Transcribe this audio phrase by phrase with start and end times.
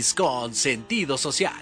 [0.00, 1.52] Con sentido social.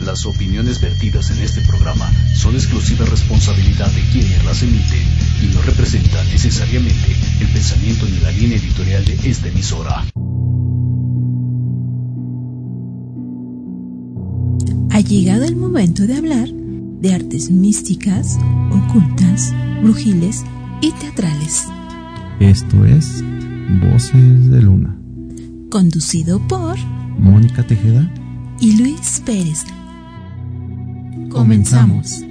[0.00, 5.02] Las opiniones vertidas en este programa son exclusiva responsabilidad de quienes las emiten
[5.42, 10.04] y no representan necesariamente el pensamiento ni la línea editorial de esta emisora.
[14.92, 18.38] Ha llegado el momento de hablar de artes místicas,
[18.70, 20.44] ocultas, brujiles
[20.80, 21.64] y teatrales.
[22.38, 23.24] Esto es
[23.68, 24.96] Voces de Luna.
[25.70, 26.78] Conducido por
[27.18, 28.10] Mónica Tejeda
[28.60, 29.64] y Luis Pérez.
[31.28, 32.24] Comenzamos.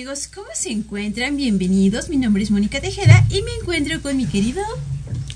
[0.00, 1.36] Amigos, ¿cómo se encuentran?
[1.36, 4.62] Bienvenidos, mi nombre es Mónica Tejeda y me encuentro con mi querido...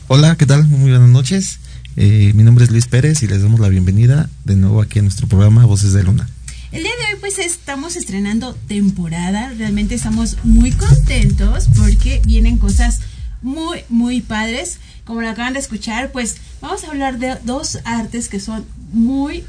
[0.09, 0.67] Hola, ¿qué tal?
[0.67, 1.59] Muy buenas noches.
[1.97, 5.03] Eh, mi nombre es Luis Pérez y les damos la bienvenida de nuevo aquí a
[5.03, 6.31] nuestro programa Voces de Luna.
[6.73, 13.01] El día de hoy pues estamos estrenando temporada, realmente estamos muy contentos porque vienen cosas
[13.43, 14.79] muy, muy padres.
[15.05, 18.65] Como lo acaban de escuchar, pues vamos a hablar de dos artes que son
[18.95, 19.45] muy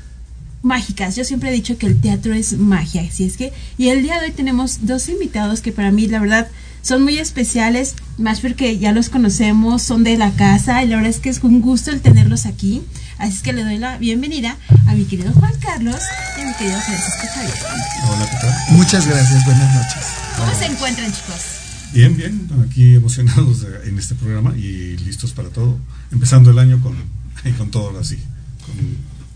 [0.65, 1.15] mágicas.
[1.15, 4.19] Yo siempre he dicho que el teatro es magia, así es que, y el día
[4.19, 6.47] de hoy tenemos dos invitados que para mí la verdad
[6.81, 11.09] son muy especiales, más porque ya los conocemos, son de la casa y la verdad
[11.11, 12.81] es que es un gusto el tenerlos aquí.
[13.17, 15.99] Así es que le doy la bienvenida a mi querido Juan Carlos
[16.37, 17.53] y a mi querido Francisco Javier.
[18.09, 18.55] Hola, ¿qué tal?
[18.75, 20.03] Muchas gracias, buenas noches.
[20.37, 21.41] ¿Cómo se encuentran chicos?
[21.93, 25.79] Bien, bien, aquí emocionados de- en este programa y listos para todo.
[26.11, 26.95] Empezando el año con,
[27.45, 28.17] y con todo así,
[28.65, 28.75] con,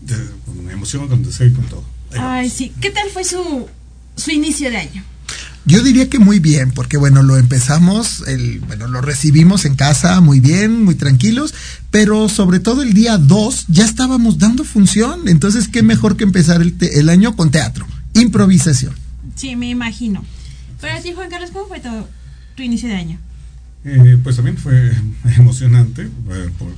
[0.00, 1.84] de- con emoción, con deseo y con todo.
[2.18, 2.72] Ay, sí.
[2.80, 3.68] ¿Qué tal fue su,
[4.16, 5.04] su inicio de año?
[5.66, 10.20] Yo diría que muy bien, porque bueno, lo empezamos, el, bueno, lo recibimos en casa
[10.20, 11.54] muy bien, muy tranquilos,
[11.90, 16.62] pero sobre todo el día 2 ya estábamos dando función, entonces qué mejor que empezar
[16.62, 18.94] el, te- el año con teatro, improvisación.
[19.36, 20.24] Sí, me imagino.
[20.80, 21.90] Para ti, Juan Carlos, ¿cómo fue tu,
[22.56, 23.18] tu inicio de año?
[23.84, 24.92] Eh, pues también fue
[25.36, 26.72] emocionante eh, por,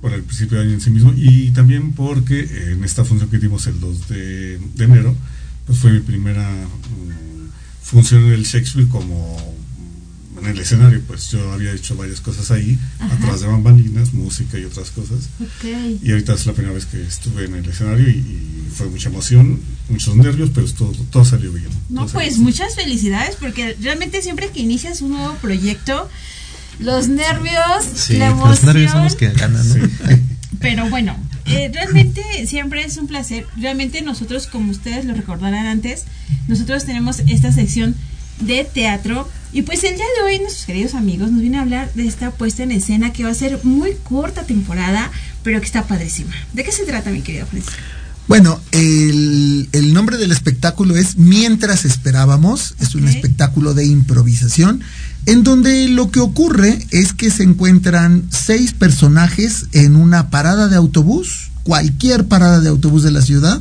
[0.00, 2.40] por el principio de año en sí mismo y también porque
[2.72, 5.14] en esta función que dimos el 2 de, de enero,
[5.66, 7.50] pues fue mi primera mm,
[7.82, 9.36] función en el Shakespeare como
[10.34, 13.14] mm, en el escenario, pues yo había hecho varias cosas ahí, Ajá.
[13.14, 15.28] atrás de bambalinas, música y otras cosas.
[15.40, 16.00] Ok.
[16.02, 19.10] Y ahorita es la primera vez que estuve en el escenario y, y fue mucha
[19.10, 19.60] emoción,
[19.90, 21.68] muchos nervios, pero todo, todo salió bien.
[21.90, 26.08] No, Todo pues muchas felicidades, porque realmente siempre que inicias un nuevo proyecto,
[26.80, 29.88] los nervios, Sí, la los emoción, nervios son los que ganan, ¿no?
[30.60, 31.16] pero bueno,
[31.46, 33.46] eh, realmente siempre es un placer.
[33.56, 36.04] Realmente nosotros, como ustedes lo recordarán antes,
[36.48, 37.94] nosotros tenemos esta sección
[38.40, 41.92] de teatro y pues el día de hoy nuestros queridos amigos nos vienen a hablar
[41.94, 45.10] de esta puesta en escena que va a ser muy corta temporada,
[45.42, 46.32] pero que está padrísima.
[46.52, 47.80] ¿De qué se trata, mi querido Francisco?
[48.30, 54.82] Bueno, el, el nombre del espectáculo es Mientras esperábamos, es un espectáculo de improvisación,
[55.26, 60.76] en donde lo que ocurre es que se encuentran seis personajes en una parada de
[60.76, 63.60] autobús, cualquier parada de autobús de la ciudad,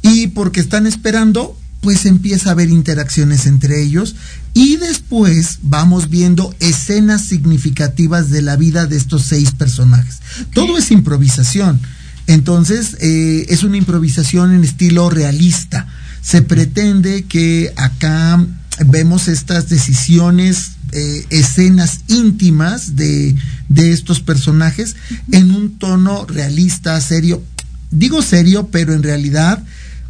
[0.00, 4.14] y porque están esperando, pues empieza a haber interacciones entre ellos
[4.54, 10.20] y después vamos viendo escenas significativas de la vida de estos seis personajes.
[10.52, 11.80] Todo es improvisación.
[12.26, 15.86] Entonces, eh, es una improvisación en estilo realista.
[16.22, 18.44] Se pretende que acá
[18.86, 23.34] vemos estas decisiones, eh, escenas íntimas de,
[23.68, 24.96] de estos personajes
[25.32, 27.42] en un tono realista, serio.
[27.90, 29.62] Digo serio, pero en realidad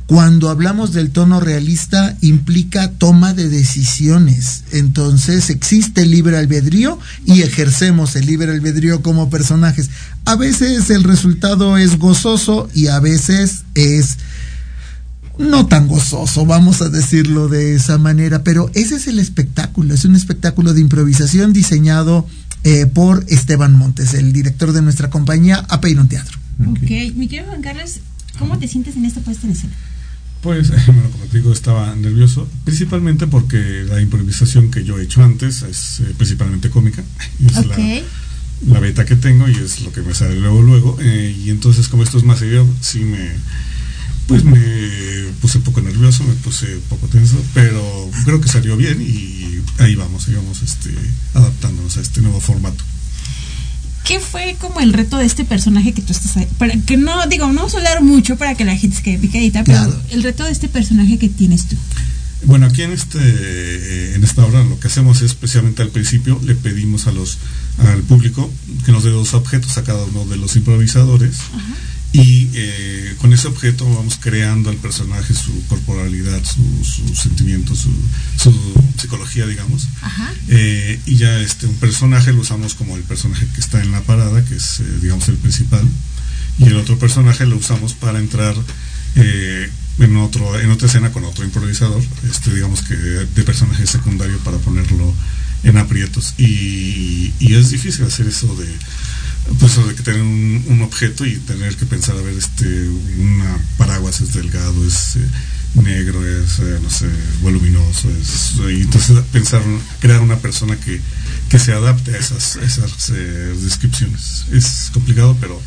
[0.06, 4.64] cuando hablamos del tono realista implica toma de decisiones.
[4.72, 9.90] Entonces existe el libre albedrío y ejercemos el libre albedrío como personajes.
[10.26, 14.18] A veces el resultado es gozoso y a veces es
[15.38, 20.04] no tan gozoso, vamos a decirlo de esa manera, pero ese es el espectáculo, es
[20.04, 22.24] un espectáculo de improvisación diseñado
[22.62, 26.38] eh, por Esteban Montes, el director de nuestra compañía Apeiron Teatro.
[26.68, 26.82] Ok,
[27.16, 27.98] mi querido Juan Carlos,
[28.38, 29.74] ¿cómo te sientes en esta puesta en escena?
[30.44, 35.24] Pues, bueno, como te digo, estaba nervioso, principalmente porque la improvisación que yo he hecho
[35.24, 37.02] antes es eh, principalmente cómica.
[37.40, 40.98] Y es la, la beta que tengo y es lo que me sale luego, luego.
[41.00, 43.30] eh, y entonces, como esto es más serio, sí me.
[44.26, 44.58] Pues me
[45.42, 49.60] puse un poco nervioso, me puse un poco tenso, pero creo que salió bien y
[49.78, 50.90] ahí vamos, ahí vamos este,
[51.34, 52.82] adaptándonos a este nuevo formato.
[54.04, 56.46] ¿Qué fue como el reto de este personaje que tú estás ahí?
[56.58, 59.18] Para que no, digo, no vamos a hablar mucho para que la gente se quede
[59.18, 60.00] picadita, pero Claro.
[60.10, 61.76] el reto de este personaje que tienes tú.
[62.44, 66.38] Bueno, aquí en este eh, en esta obra lo que hacemos es especialmente al principio
[66.44, 67.38] le pedimos a los
[67.78, 68.50] al público
[68.84, 71.36] que nos dé dos objetos a cada uno de los improvisadores
[72.14, 77.88] y eh, con ese objeto vamos creando al personaje su corporalidad, sus sentimientos,
[78.36, 78.52] su,
[78.96, 79.88] psicología, digamos.
[80.46, 84.00] Eh, y ya este un personaje lo usamos como el personaje que está en la
[84.02, 85.82] parada, que es digamos el principal,
[86.58, 88.54] y el otro personaje lo usamos para entrar
[89.16, 94.58] en otro en otra escena con otro improvisador este digamos que de personaje secundario para
[94.58, 95.14] ponerlo
[95.64, 96.34] en aprietos.
[96.38, 98.66] Y, es difícil hacer eso de
[99.58, 102.88] pues de que tener un, objeto y tener que pensar a ver este
[103.18, 105.28] una paraguas es delgado es eh,
[105.82, 107.06] negro es eh, no sé
[107.42, 109.62] voluminoso es, y entonces pensar
[110.00, 111.00] crear una persona que,
[111.48, 115.60] que se adapte a esas esas eh, descripciones es complicado pero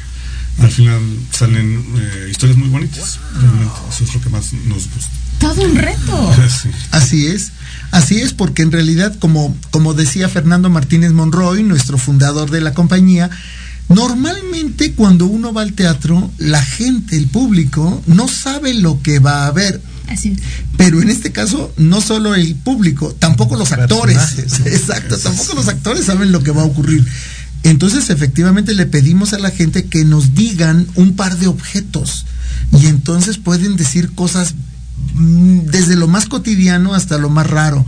[0.59, 1.01] al final
[1.31, 3.19] salen eh, historias muy bonitas.
[3.39, 5.11] Realmente, eso es lo que más nos gusta.
[5.39, 6.35] Todo un reto.
[6.91, 7.51] Así es.
[7.91, 12.73] Así es, porque en realidad, como, como decía Fernando Martínez Monroy, nuestro fundador de la
[12.73, 13.29] compañía,
[13.89, 19.47] normalmente cuando uno va al teatro, la gente, el público, no sabe lo que va
[19.47, 19.81] a ver.
[20.07, 20.39] Así es.
[20.77, 24.37] Pero en este caso, no solo el público, tampoco los actores.
[24.65, 27.05] Exacto, tampoco los actores saben lo que va a ocurrir.
[27.63, 32.25] Entonces, efectivamente, le pedimos a la gente que nos digan un par de objetos.
[32.71, 34.55] Y entonces pueden decir cosas
[35.13, 37.85] mm, desde lo más cotidiano hasta lo más raro.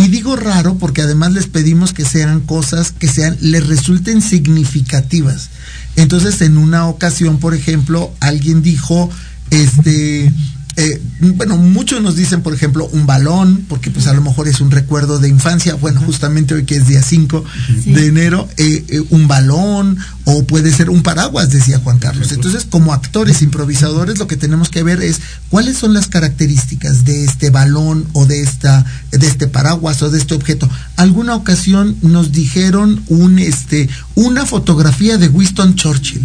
[0.00, 5.50] Y digo raro porque además les pedimos que sean cosas que sean, les resulten significativas.
[5.96, 9.10] Entonces, en una ocasión, por ejemplo, alguien dijo,
[9.50, 10.32] este,
[10.80, 11.02] eh,
[11.36, 14.70] bueno, muchos nos dicen, por ejemplo, un balón, porque pues a lo mejor es un
[14.70, 17.44] recuerdo de infancia, bueno, justamente hoy que es día 5
[17.84, 22.32] de enero, eh, eh, un balón o puede ser un paraguas, decía Juan Carlos.
[22.32, 25.20] Entonces, como actores improvisadores, lo que tenemos que ver es
[25.50, 30.18] cuáles son las características de este balón o de esta, de este paraguas o de
[30.18, 30.66] este objeto.
[30.96, 36.22] Alguna ocasión nos dijeron un, este, una fotografía de Winston Churchill.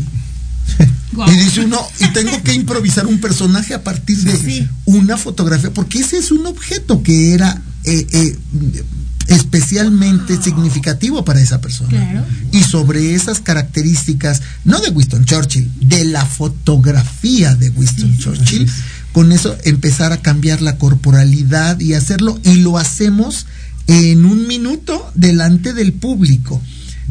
[1.28, 6.00] Y dice uno, y tengo que improvisar un personaje a partir de una fotografía, porque
[6.00, 8.38] ese es un objeto que era eh, eh,
[9.28, 12.26] especialmente significativo para esa persona.
[12.52, 18.70] Y sobre esas características, no de Winston Churchill, de la fotografía de Winston Churchill,
[19.14, 23.46] con eso empezar a cambiar la corporalidad y hacerlo, y lo hacemos
[23.88, 26.62] en un minuto delante del público.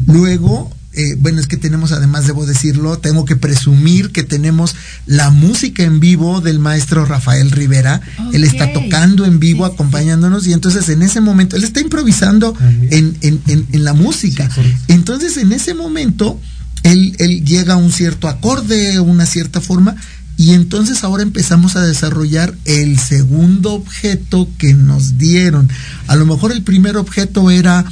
[0.05, 4.75] Luego eh, bueno, es que tenemos, además debo decirlo, tengo que presumir que tenemos
[5.05, 8.01] la música en vivo del maestro Rafael Rivera.
[8.33, 13.17] Él está tocando en vivo, acompañándonos, y entonces en ese momento, él está improvisando en,
[13.21, 14.49] en, en, la música.
[14.87, 16.39] Entonces, en ese momento,
[16.83, 19.95] él, él llega a un cierto acorde, una cierta forma,
[20.37, 25.69] y entonces ahora empezamos a desarrollar el segundo objeto que nos dieron.
[26.07, 27.85] A lo mejor el primer objeto era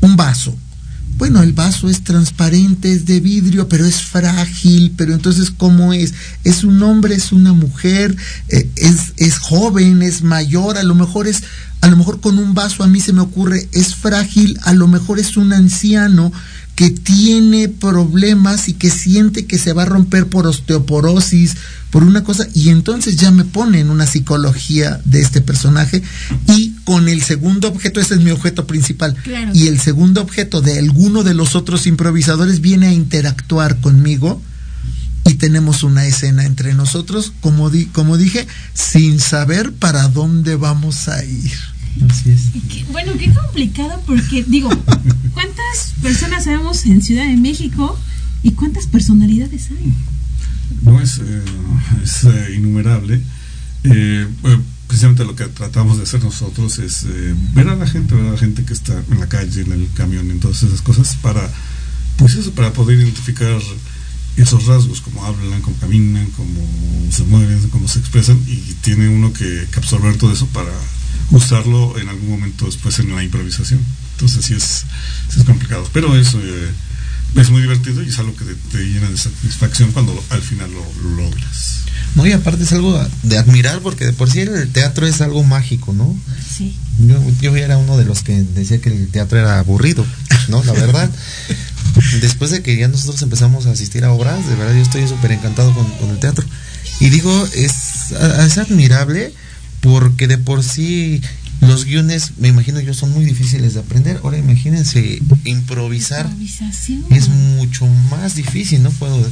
[0.00, 0.56] un vaso
[1.20, 6.14] bueno, el vaso es transparente, es de vidrio, pero es frágil, pero entonces, ¿cómo es?
[6.44, 8.16] ¿Es un hombre, es una mujer,
[8.48, 11.42] eh, es, es joven, es mayor, a lo mejor es,
[11.82, 14.88] a lo mejor con un vaso a mí se me ocurre, es frágil, a lo
[14.88, 16.32] mejor es un anciano
[16.74, 21.54] que tiene problemas y que siente que se va a romper por osteoporosis,
[21.90, 26.02] por una cosa, y entonces ya me pone en una psicología de este personaje
[26.46, 29.16] y con el segundo objeto, ese es mi objeto principal,
[29.54, 34.42] y el segundo objeto de alguno de los otros improvisadores viene a interactuar conmigo
[35.24, 38.44] y tenemos una escena entre nosotros, como, di, como dije,
[38.74, 41.52] sin saber para dónde vamos a ir.
[42.10, 42.90] Así es.
[42.90, 44.68] bueno, qué complicado porque, digo,
[45.32, 47.96] ¿cuántas personas sabemos en Ciudad de México
[48.42, 49.94] y cuántas personalidades hay?
[50.82, 51.42] No, es, eh,
[52.02, 53.20] es eh, innumerable.
[53.84, 54.26] Eh,
[54.90, 57.06] precisamente lo que tratamos de hacer nosotros es
[57.54, 59.88] ver a la gente, ver a la gente que está en la calle, en el
[59.94, 61.48] camión, en todas esas cosas, para,
[62.16, 63.60] pues eso, para poder identificar
[64.36, 66.60] esos rasgos, cómo hablan, cómo caminan, cómo
[67.12, 70.72] se mueven, cómo se expresan, y tiene uno que absorber todo eso para
[71.30, 73.78] usarlo en algún momento después en la improvisación.
[74.14, 74.86] Entonces sí es,
[75.36, 76.70] es complicado, pero eso eh,
[77.36, 81.16] es muy divertido y es algo que te, llena de satisfacción cuando al final lo,
[81.16, 81.80] logras.
[82.14, 85.44] No, y aparte es algo de admirar porque de por sí el teatro es algo
[85.44, 86.16] mágico, ¿no?
[86.56, 86.76] Sí.
[86.98, 90.04] Yo, yo era uno de los que decía que el teatro era aburrido,
[90.48, 90.62] ¿no?
[90.64, 91.08] La verdad.
[92.20, 95.32] Después de que ya nosotros empezamos a asistir a obras, de verdad yo estoy súper
[95.32, 96.44] encantado con, con, el teatro.
[96.98, 99.32] Y digo, es, es admirable
[99.80, 101.22] porque de por sí
[101.60, 104.20] los guiones, me imagino yo, son muy difíciles de aprender.
[104.22, 106.28] Ahora imagínense, improvisar
[107.10, 109.28] es mucho más difícil, no puedo,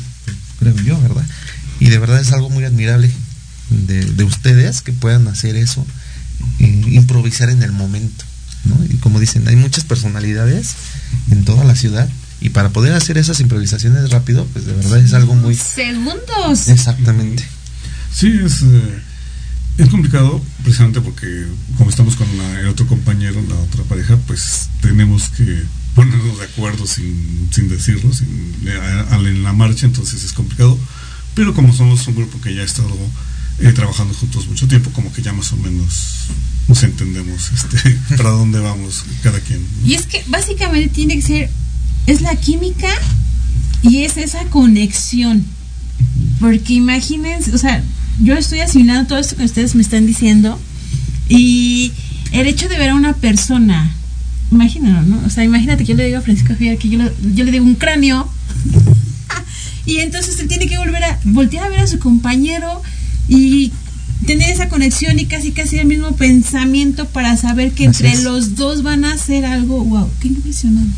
[0.58, 1.26] creo yo, ¿verdad?
[1.80, 3.11] Y de verdad es algo muy admirable
[3.70, 5.87] de, ustedes que puedan hacer eso.
[6.61, 8.25] Eh, improvisar en el momento.
[8.64, 8.76] ¿no?
[8.85, 10.75] Y como dicen, hay muchas personalidades
[11.30, 12.08] en toda la ciudad
[12.40, 15.56] y para poder hacer esas improvisaciones rápido, pues de verdad es algo muy...
[15.56, 16.68] Segundos.
[16.68, 17.44] Exactamente.
[18.14, 19.02] Sí, es, eh,
[19.78, 24.68] es complicado precisamente porque como estamos con la- el otro compañero, la otra pareja, pues
[24.82, 25.62] tenemos que
[25.94, 28.28] ponernos de acuerdo sin, sin decirlo, sin,
[28.68, 30.78] a- a- en la marcha, entonces es complicado.
[31.35, 32.94] Pero como somos un grupo que ya ha estado
[33.61, 36.26] eh, trabajando juntos mucho tiempo, como que ya más o menos
[36.68, 39.64] nos entendemos este, para dónde vamos cada quien.
[39.85, 41.50] Y es que básicamente tiene que ser,
[42.06, 42.88] es la química
[43.82, 45.44] y es esa conexión.
[46.40, 47.82] Porque imagínense, o sea,
[48.22, 50.58] yo estoy asimilando todo esto que ustedes me están diciendo
[51.28, 51.92] y
[52.32, 53.90] el hecho de ver a una persona,
[54.50, 55.20] imagínalo, ¿no?
[55.26, 57.52] O sea, imagínate que yo le digo a Francisco Javier que yo, le- yo le
[57.52, 58.28] digo un cráneo
[59.87, 62.82] y entonces él tiene que volver a voltear a ver a su compañero
[63.28, 63.72] y
[64.26, 68.25] tener esa conexión y casi casi el mismo pensamiento para saber que Así entre es.
[68.25, 70.92] los dos van a hacer algo, wow, qué impresionante.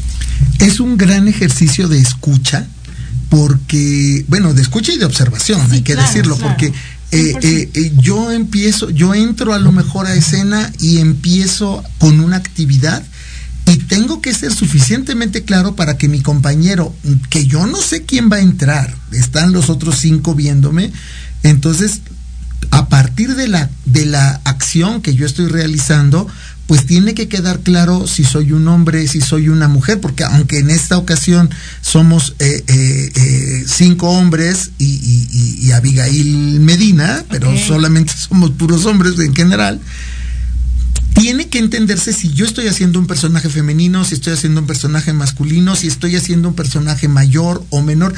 [0.58, 2.66] Es un gran ejercicio de escucha,
[3.28, 6.54] porque, bueno, de escucha y de observación, Sí, hay que claro, decirlo, claro.
[6.56, 6.72] porque
[7.12, 7.44] eh, 100%.
[7.44, 12.36] eh, eh, yo empiezo, yo entro a lo mejor a escena y empiezo con una
[12.36, 13.02] actividad
[13.66, 16.94] y tengo que ser suficientemente claro para que mi compañero,
[17.28, 20.92] que yo no sé quién va a entrar, están los otros cinco viéndome,
[21.42, 22.00] entonces
[22.70, 26.26] a partir de la, de la acción que yo estoy realizando,
[26.70, 30.60] pues tiene que quedar claro si soy un hombre, si soy una mujer, porque aunque
[30.60, 31.50] en esta ocasión
[31.80, 38.52] somos eh, eh, eh, cinco hombres y, y- y- y Abigail Medina, pero solamente somos
[38.52, 39.80] puros hombres en general,
[41.14, 45.12] tiene que entenderse si yo estoy haciendo un personaje femenino, si estoy haciendo un personaje
[45.12, 48.14] masculino, si estoy haciendo un personaje mayor o menor.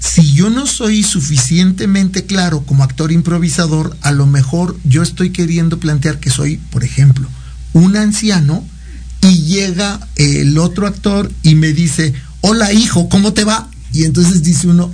[0.00, 5.78] Si yo no soy suficientemente claro como actor improvisador, a lo mejor yo estoy queriendo
[5.78, 7.28] plantear que soy, por ejemplo,
[7.72, 8.64] un anciano
[9.22, 13.70] y llega el otro actor y me dice, hola hijo, ¿cómo te va?
[13.92, 14.92] Y entonces dice uno,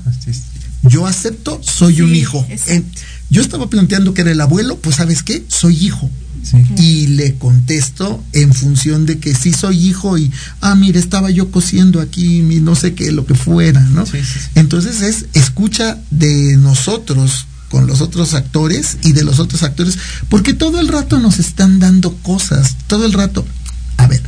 [0.83, 2.47] yo acepto, soy un hijo.
[2.67, 2.87] En-
[3.29, 6.11] yo estaba planteando que era el abuelo, pues sabes qué, soy hijo.
[6.43, 6.59] Sí.
[6.79, 10.31] Y le contesto en función de que sí soy hijo y,
[10.61, 14.07] ah, mire, estaba yo cosiendo aquí, mi no sé qué, lo que fuera, ¿no?
[14.07, 14.51] Sí, sí, sí.
[14.55, 20.55] Entonces es escucha de nosotros con los otros actores y de los otros actores, porque
[20.55, 23.45] todo el rato nos están dando cosas, todo el rato.
[23.97, 24.23] A ver,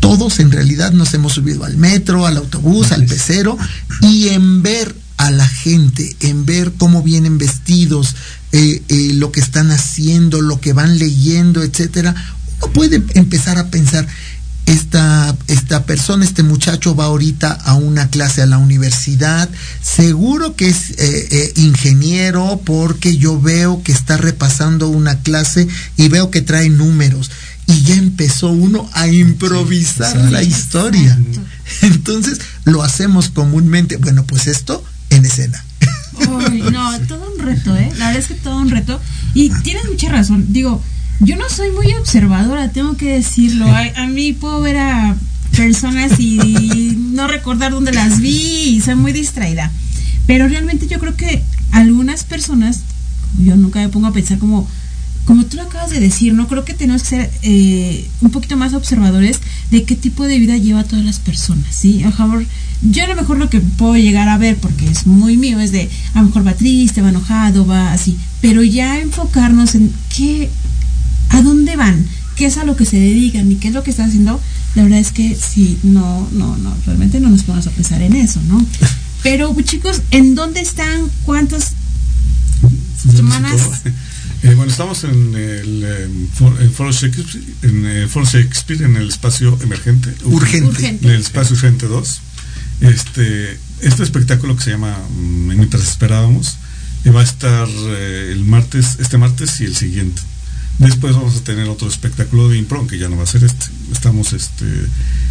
[0.00, 3.58] todos en realidad nos hemos subido al metro, al autobús, al pecero,
[4.00, 8.14] y en ver a la gente, en ver cómo vienen vestidos,
[8.52, 12.14] eh, eh, lo que están haciendo, lo que van leyendo, etcétera,
[12.60, 14.06] uno puede empezar a pensar,
[14.68, 19.48] esta, esta persona, este muchacho va ahorita a una clase a la universidad,
[19.82, 26.08] seguro que es eh, eh, ingeniero porque yo veo que está repasando una clase y
[26.08, 27.30] veo que trae números
[27.66, 31.18] y ya empezó uno a improvisar Sí, la historia.
[31.18, 31.40] exacto.
[31.82, 35.64] Entonces lo hacemos comúnmente, bueno, pues esto en escena.
[36.28, 37.90] Uy, no, todo un reto, ¿eh?
[37.96, 39.00] La verdad es que todo un reto.
[39.34, 40.46] Y tienes mucha razón.
[40.48, 40.82] Digo,
[41.20, 43.66] yo no soy muy observadora, tengo que decirlo.
[43.66, 45.16] A, a mí puedo ver a
[45.56, 49.70] personas y no recordar dónde las vi y soy muy distraída.
[50.26, 52.82] Pero realmente yo creo que algunas personas,
[53.38, 54.68] yo nunca me pongo a pensar como,
[55.24, 58.56] como tú lo acabas de decir, no creo que tenemos que ser eh, un poquito
[58.56, 62.02] más observadores de qué tipo de vida lleva todas las personas, ¿sí?
[62.04, 62.44] A favor,
[62.82, 65.72] yo a lo mejor lo que puedo llegar a ver, porque es muy mío, es
[65.72, 70.50] de, a lo mejor va triste, va enojado, va así, pero ya enfocarnos en qué,
[71.30, 72.04] a dónde van,
[72.36, 74.40] qué es a lo que se dedican y qué es lo que están haciendo,
[74.74, 78.14] la verdad es que sí, no, no, no, realmente no nos ponemos a pensar en
[78.14, 78.64] eso, ¿no?
[79.22, 81.10] Pero chicos, ¿en dónde están?
[81.24, 81.68] ¿Cuántos
[83.14, 83.82] semanas?
[84.44, 89.08] Eh, bueno, estamos en el eh, en Foro Shakespeare, en el Foro Shakespeare, en el
[89.08, 90.14] espacio emergente.
[90.22, 90.68] Urgente.
[90.68, 91.06] Urgente.
[91.08, 92.20] En el espacio Urgente 2.
[92.80, 96.56] Este, este espectáculo que se llama mm, Mientras esperábamos,
[97.04, 100.22] eh, va a estar eh, el martes, este martes y el siguiente.
[100.78, 103.66] Después vamos a tener otro espectáculo de impro, aunque ya no va a ser este.
[103.92, 104.64] Estamos, este,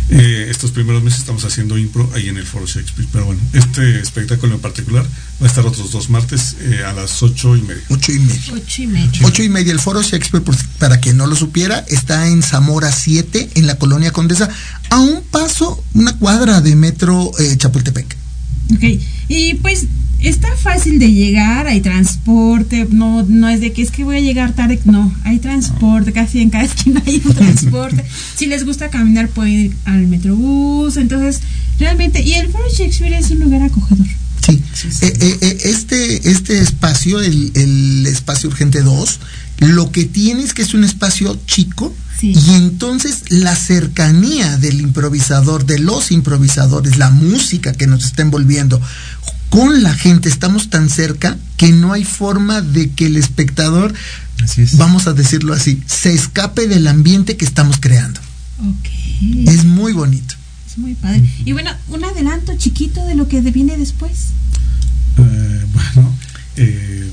[0.10, 3.08] eh, estos primeros meses estamos haciendo impro ahí en el Foro Shakespeare.
[3.14, 5.06] Pero bueno, este espectáculo en particular
[5.42, 7.82] va a estar otros dos martes eh, a las ocho y media.
[7.90, 8.42] Ocho y media.
[8.54, 9.28] Ocho y medio.
[9.28, 12.92] Ocho y media, el Foro Shakespeare, por- para quien no lo supiera, está en Zamora
[12.92, 14.50] 7, en la colonia Condesa,
[14.90, 18.18] a un paso, una cuadra de metro eh, Chapultepec.
[18.74, 18.84] Ok,
[19.30, 19.88] y pues
[20.20, 24.22] está fácil de llegar, hay transporte, no, no es de que es que voy a
[24.22, 28.04] llegar tarde, no, hay transporte, casi en cada esquina hay un transporte.
[28.36, 31.42] si les gusta caminar pueden ir al metrobús, entonces
[31.80, 34.08] realmente, y el Foro Shakespeare es un lugar acogedor.
[34.46, 34.62] Sí,
[35.02, 39.20] Eh, eh, eh, este, este espacio, el, el espacio urgente 2,
[39.60, 42.34] Lo que tiene es que es un espacio chico Sí.
[42.36, 48.82] y entonces la cercanía del improvisador, de los improvisadores, la música que nos está envolviendo
[49.50, 53.94] con la gente, estamos tan cerca que no hay forma de que el espectador,
[54.44, 54.78] Así es.
[54.78, 58.20] vamos a decirlo así, se escape del ambiente que estamos creando.
[58.60, 58.90] Ok.
[59.48, 60.34] Es muy bonito.
[60.68, 61.24] Es muy padre.
[61.46, 64.12] Y bueno, un adelanto chiquito de lo que viene después.
[65.20, 66.14] Eh, bueno,
[66.56, 67.10] eh,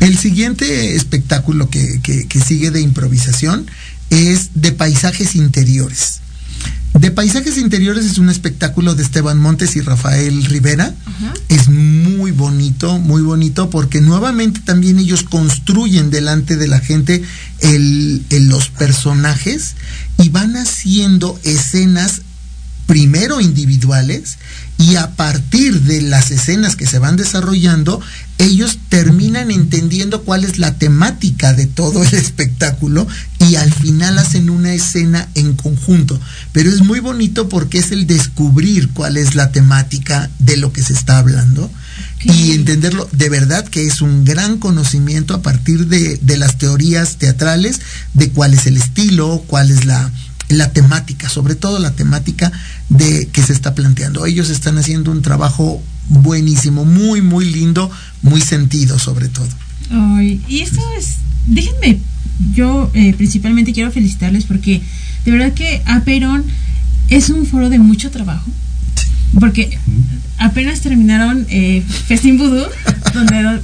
[0.00, 3.66] El siguiente espectáculo que, que- que sigue de improvisación
[4.10, 6.20] es de paisajes interiores.
[6.98, 10.92] De paisajes interiores es un espectáculo de Esteban Montes y Rafael Rivera.
[11.06, 11.34] Ajá.
[11.48, 17.22] Es muy bonito, muy bonito, porque nuevamente también ellos construyen delante de la gente
[17.60, 19.74] el- el- los personajes
[20.18, 22.22] y van haciendo escenas
[22.86, 24.38] primero individuales
[24.80, 28.00] y a partir de las escenas que se van desarrollando,
[28.38, 33.06] ellos terminan entendiendo cuál es la temática de todo el espectáculo
[33.38, 36.18] y al final hacen una escena en conjunto.
[36.52, 40.82] Pero es muy bonito porque es el descubrir cuál es la temática de lo que
[40.82, 41.70] se está hablando
[42.22, 43.06] y entenderlo.
[43.12, 47.80] De verdad que es un gran conocimiento a partir de, de las teorías teatrales,
[48.14, 50.10] de cuál es el estilo, cuál es la,
[50.50, 52.52] la temática, sobre todo la temática
[52.88, 54.26] de que se está planteando.
[54.26, 57.90] Ellos están haciendo un trabajo buenísimo, muy, muy lindo,
[58.22, 59.48] muy sentido sobre todo.
[59.90, 61.98] Ay, y esto es, déjenme,
[62.54, 64.82] yo eh, principalmente quiero felicitarles porque
[65.24, 66.44] de verdad que Aperon
[67.08, 68.50] es un foro de mucho trabajo.
[69.38, 69.78] Porque
[70.38, 72.64] apenas terminaron eh, Festín Vudú,
[73.14, 73.60] donde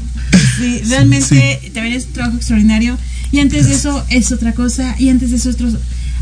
[0.59, 2.97] sí, realmente también es un trabajo extraordinario.
[3.33, 5.69] Y antes de eso es otra cosa, y antes de eso otro.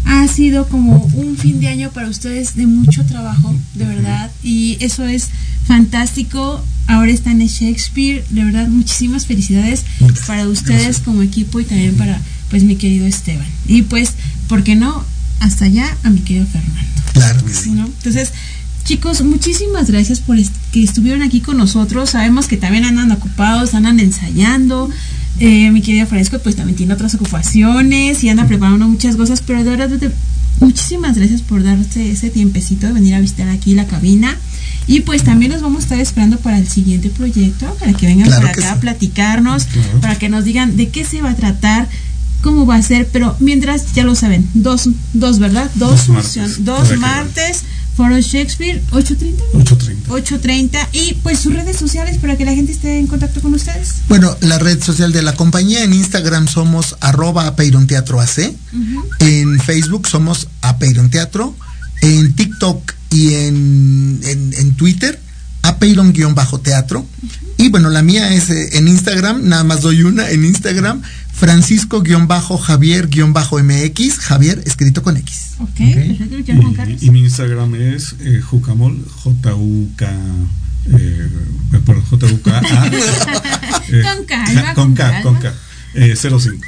[0.07, 4.31] Ha sido como un fin de año para ustedes de mucho trabajo, de verdad.
[4.43, 5.29] Y eso es
[5.67, 6.65] fantástico.
[6.87, 8.25] Ahora están en Shakespeare.
[8.31, 9.85] De verdad, muchísimas felicidades
[10.27, 13.47] para ustedes como equipo y también para pues mi querido Esteban.
[13.67, 14.13] Y pues,
[14.49, 15.05] ¿por qué no?
[15.41, 17.03] Hasta allá a mi querido Fernando.
[17.13, 17.71] Claro que sí.
[17.71, 17.87] ¿no?
[17.87, 18.33] Entonces,
[18.85, 22.11] chicos, muchísimas gracias por est- que estuvieron aquí con nosotros.
[22.11, 24.91] Sabemos que también andan ocupados, andan ensayando.
[25.41, 29.65] Eh, mi querida Fresco, pues también tiene otras ocupaciones y anda preparando muchas cosas, pero
[29.65, 30.13] de verdad, de-
[30.61, 34.37] muchísimas gracias por darte ese tiempecito de venir a visitar aquí la cabina.
[34.87, 38.27] Y pues también los vamos a estar esperando para el siguiente proyecto, para que vengan
[38.29, 38.77] Claro para que acá sí.
[38.79, 40.01] a platicarnos, Claro.
[40.01, 41.89] para que nos digan de qué se va a tratar,
[42.43, 45.71] cómo va a ser, pero mientras ya lo saben, dos, dos ¿verdad?
[45.75, 46.07] Dos,
[46.61, 47.63] Dos martes,
[47.97, 49.53] Foro Shakespeare, 8.30.
[49.53, 50.07] 8.30.
[50.09, 53.95] 8.30 y pues sus redes sociales para que la gente esté en contacto con ustedes.
[54.09, 58.53] Bueno, la red social de la compañía en Instagram somos arroba Apeiron Teatro AC,
[59.21, 61.55] en Facebook somos Apeiron Teatro,
[62.01, 65.21] en TikTok y en, en, en Twitter
[65.65, 67.05] Apeiron-teatro.
[67.57, 71.01] Y bueno, la mía es eh, en Instagram, nada más doy una, en Instagram,
[71.33, 75.55] Francisco-Javier-MX, Javier escrito con X.
[75.61, 77.03] Ok, perfecto, ya Juan Carlos.
[77.03, 80.13] Y, y mi Instagram es eh, Jucamol, J-U-K.
[80.99, 81.31] Eh,
[81.87, 82.61] perdón, J-U-K.
[84.03, 85.37] Con K, va con con K, K, con.
[85.37, 85.55] K.
[85.95, 86.67] Eh, 05.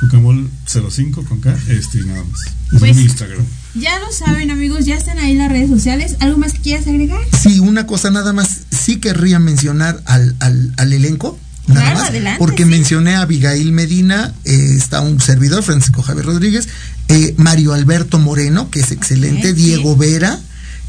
[0.00, 2.40] Jucamol 05 con K, este y nada más.
[2.78, 3.44] Pues- es mi Instagram.
[3.74, 6.16] Ya lo saben amigos, ya están ahí las redes sociales.
[6.20, 7.20] ¿Algo más que quieras agregar?
[7.42, 11.38] Sí, una cosa nada más, sí querría mencionar al, al, al elenco.
[11.66, 12.70] Nada Claro, más, adelante, porque sí.
[12.70, 16.68] mencioné a Abigail Medina, eh, está un servidor, Francisco Javier Rodríguez,
[17.08, 19.54] eh, Mario Alberto Moreno, que es excelente, sí.
[19.54, 20.38] Diego Vera,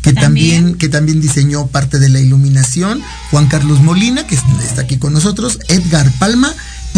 [0.04, 0.56] que También.
[0.62, 0.78] también.
[0.78, 5.14] que también diseñó parte de la iluminación, Juan Carlos Molina, que es- está aquí con
[5.14, 6.54] nosotros, Edgar Palma,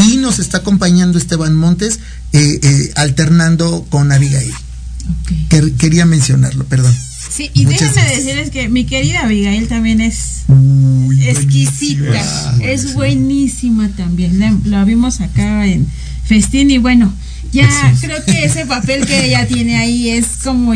[0.05, 1.99] y nos está acompañando Esteban Montes,
[2.33, 4.51] eh, eh, alternando con Abigail.
[5.49, 6.95] Que- quería mencionarlo, perdón.
[7.29, 8.17] Sí, y Muchas déjenme gracias.
[8.25, 12.71] decirles que mi querida Abigail también es Uy, exquisita, buenísima.
[12.71, 14.39] es buenísima también.
[14.39, 15.87] La, la vimos acá en
[16.25, 17.13] Festín y bueno,
[17.51, 17.67] ya
[18.01, 20.73] creo que ese papel que ella tiene ahí es como,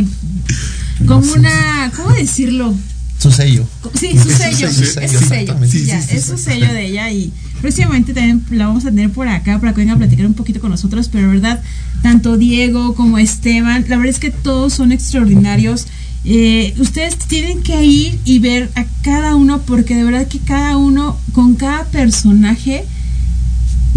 [1.08, 2.74] como una, ¿cómo decirlo?
[3.20, 3.68] Su sello.
[4.00, 4.86] Sí, su sello, es su
[5.26, 5.58] sello.
[5.70, 7.32] Sí, ya, es su sello de ella y
[7.64, 10.60] próximamente también la vamos a tener por acá para que venga a platicar un poquito
[10.60, 11.64] con nosotros, pero verdad,
[12.02, 15.88] tanto Diego como Esteban, la verdad es que todos son extraordinarios.
[16.26, 20.76] Eh, ustedes tienen que ir y ver a cada uno porque de verdad que cada
[20.76, 22.84] uno con cada personaje,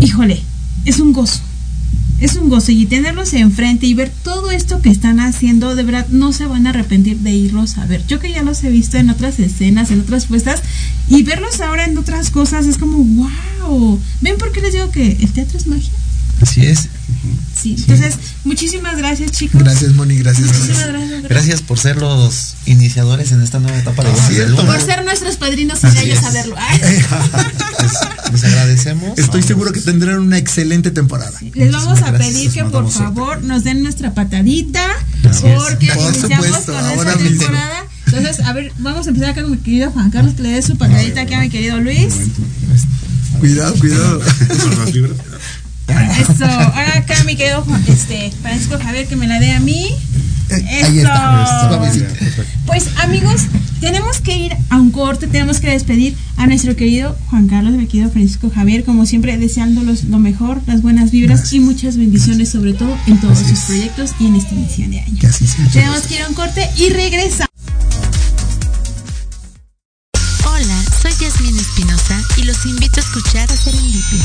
[0.01, 0.41] híjole,
[0.85, 1.41] es un gozo.
[2.19, 6.07] Es un gozo y tenerlos enfrente y ver todo esto que están haciendo, de verdad
[6.09, 8.07] no se van a arrepentir de irlos a ver.
[8.07, 10.63] Yo que ya los he visto en otras escenas, en otras puestas,
[11.09, 14.01] y verlos ahora en otras cosas es como, wow.
[14.23, 15.93] ¿Ven por qué les digo que el teatro es magia?
[16.41, 16.89] Así es.
[17.61, 19.61] Sí, entonces, muchísimas gracias, chicos.
[19.63, 20.47] Gracias, Moni, gracias.
[20.47, 20.89] Muchísimas gracias.
[20.93, 21.11] gracias.
[21.11, 21.29] gracias.
[21.31, 24.45] Gracias por ser los iniciadores en esta nueva etapa de.
[24.47, 24.65] Uno.
[24.67, 26.57] Por ser nuestros padrinos sin ellos saberlo.
[27.83, 29.19] Les, les agradecemos.
[29.19, 31.39] Estoy seguro que tendrán una excelente temporada.
[31.55, 32.33] Les vamos a gracias.
[32.35, 32.99] pedir que por suerte.
[32.99, 34.85] favor nos den nuestra patadita
[35.29, 37.39] Así porque Por iniciamos supuesto, con ahora esta mismo.
[37.43, 37.85] temporada.
[38.07, 40.63] Entonces, a ver, vamos a empezar acá con mi querido Juan Carlos que le dé
[40.63, 42.15] su patadita aquí a mi querido Luis.
[43.41, 44.21] Cuidado, cuidado.
[45.88, 49.87] Eso, ahora acá querido Juan- este, Francisco Javier que me la dé a mí.
[50.51, 51.87] Eh, Ahí está.
[51.87, 52.42] Eso.
[52.66, 53.42] Pues amigos,
[53.81, 57.87] tenemos que ir a un corte, tenemos que despedir a nuestro querido Juan Carlos, mi
[57.87, 62.72] querido Francisco Javier, como siempre deseándolos lo mejor, las buenas vibras y muchas bendiciones sobre
[62.75, 65.20] todo en todos Así sus proyectos y en esta inicio de año.
[65.33, 65.66] Sea.
[65.72, 67.51] Tenemos que ir a un corte y regresamos.
[70.44, 74.25] Hola, soy Yasmin Espinosa y los invito a escuchar a Serendipia.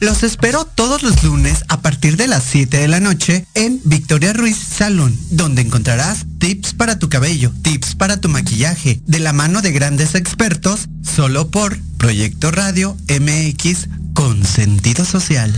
[0.00, 4.32] Los espero todos los lunes a partir de las 7 de la noche en Victoria
[4.32, 9.60] Ruiz Salón, donde encontrarás tips para tu cabello, tips para tu maquillaje, de la mano
[9.60, 15.54] de grandes expertos, solo por Proyecto Radio MX con sentido social.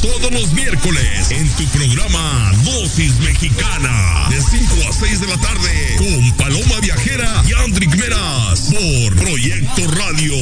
[0.00, 5.96] Todos los miércoles en tu programa Dosis Mexicana de 5 a 6 de la tarde
[5.96, 10.34] con Paloma Viajera y Andrick Meras por Proyecto Radio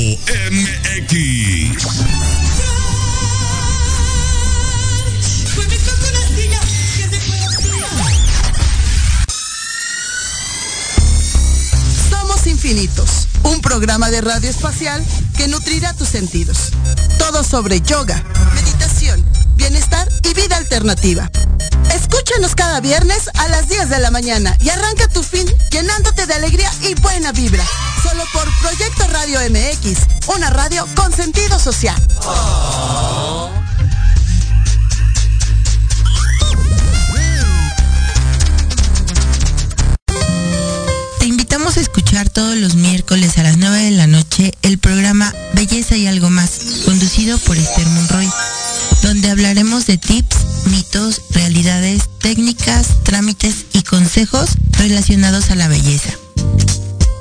[0.51, 1.83] MX.
[12.11, 15.05] Somos Infinitos, un programa de radio espacial
[15.37, 16.73] que nutrirá tus sentidos.
[17.19, 18.23] Todo sobre yoga,
[18.55, 18.86] meditación,
[19.57, 21.31] bienestar y vida alternativa.
[21.95, 26.35] Escúchanos cada viernes a las 10 de la mañana y arranca tu fin llenándote de
[26.35, 27.64] alegría y buena vibra.
[28.03, 29.99] Solo por Proyecto Radio MX,
[30.37, 31.97] una radio con sentido social.
[41.19, 45.33] Te invitamos a escuchar todos los miércoles a las 9 de la noche el programa
[45.55, 46.51] Belleza y algo más,
[46.85, 48.31] conducido por Esther Monroy,
[49.07, 56.11] donde hablaremos de tips, mitos, realidades, técnicas, trámites y consejos relacionados a la belleza.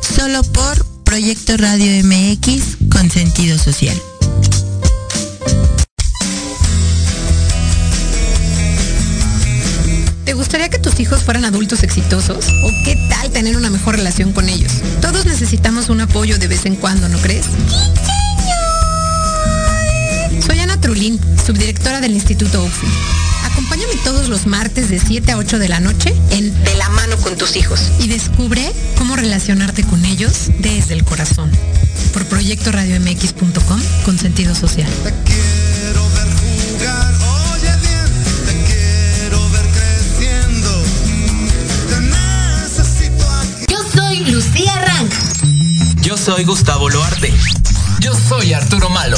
[0.02, 3.96] Solo por Proyecto Radio MX con sentido social.
[10.26, 12.48] ¿Te gustaría que tus hijos fueran adultos exitosos?
[12.64, 14.72] ¿O qué tal tener una mejor relación con ellos?
[15.02, 17.46] Todos necesitamos un apoyo de vez en cuando, ¿no crees?
[20.86, 22.86] Trulín, subdirectora del Instituto OFI.
[23.44, 27.18] Acompáñame todos los martes de 7 a 8 de la noche en De la mano
[27.18, 31.50] con tus hijos y descubre cómo relacionarte con ellos desde el corazón.
[32.14, 34.88] Por proyectoradiomx.com con sentido social.
[35.26, 36.28] quiero ver
[36.78, 37.16] jugar,
[37.56, 38.06] oye bien,
[38.46, 40.84] te quiero ver creciendo.
[41.90, 43.66] Te necesito aquí.
[43.70, 45.12] Yo soy Lucía Rank.
[46.04, 47.34] Yo soy Gustavo Loarte.
[48.02, 49.18] Yo soy Arturo Malo.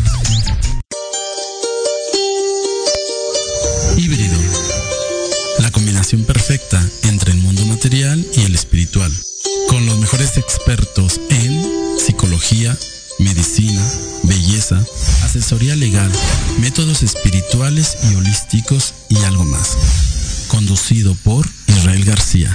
[6.19, 9.09] Perfecta entre el mundo material y el espiritual.
[9.69, 12.77] Con los mejores expertos en psicología,
[13.19, 13.81] medicina,
[14.23, 14.83] belleza,
[15.23, 16.11] asesoría legal,
[16.59, 19.77] métodos espirituales y holísticos y algo más.
[20.49, 22.53] Conducido por Israel García.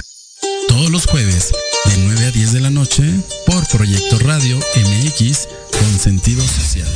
[0.67, 1.51] Todos los jueves
[1.85, 3.11] de 9 a 10 de la noche
[3.47, 6.87] por Proyecto Radio MX con sentido social.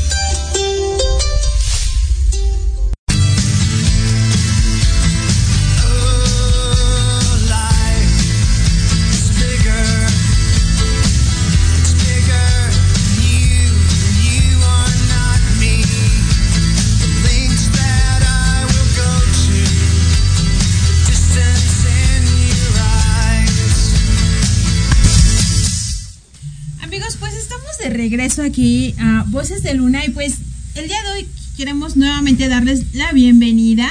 [28.12, 30.34] Regreso aquí a Voces de Luna y pues
[30.76, 33.88] el día de hoy queremos nuevamente darles la bienvenida.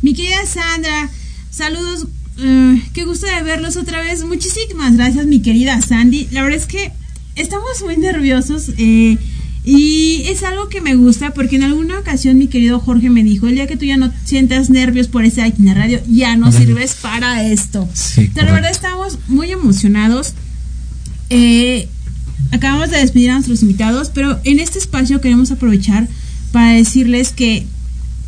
[0.00, 1.10] Mi querida Sandra,
[1.50, 2.06] saludos,
[2.38, 4.24] eh, qué gusto de verlos otra vez.
[4.24, 6.28] Muchísimas gracias mi querida Sandy.
[6.30, 6.92] La verdad es que
[7.36, 9.18] estamos muy nerviosos eh,
[9.66, 13.48] y es algo que me gusta porque en alguna ocasión mi querido Jorge me dijo,
[13.48, 16.36] el día que tú ya no sientas nervios por estar aquí en la radio, ya
[16.36, 17.86] no sirves para esto.
[17.92, 20.32] Sí, Pero la verdad estamos muy emocionados.
[21.28, 21.90] Eh,
[22.50, 26.08] acabamos de despedir a nuestros invitados, pero en este espacio queremos aprovechar
[26.52, 27.66] para decirles que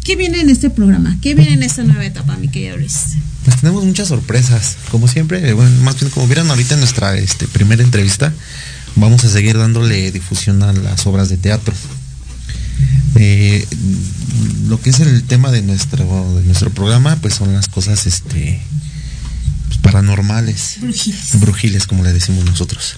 [0.04, 1.16] ¿qué viene en este programa?
[1.20, 3.16] ¿Qué viene en esta nueva etapa, mi querido Luis?
[3.44, 4.76] Pues tenemos muchas sorpresas.
[4.90, 8.33] Como siempre, eh, bueno, más bien como vieron ahorita en nuestra este, primera entrevista,
[8.96, 11.74] vamos a seguir dándole difusión a las obras de teatro.
[13.16, 13.66] Eh,
[14.68, 18.61] lo que es el tema de nuestro, de nuestro programa, pues son las cosas este,
[19.68, 20.78] pues, paranormales.
[20.80, 21.40] Brujiles.
[21.40, 22.96] Brujiles, como le decimos nosotros.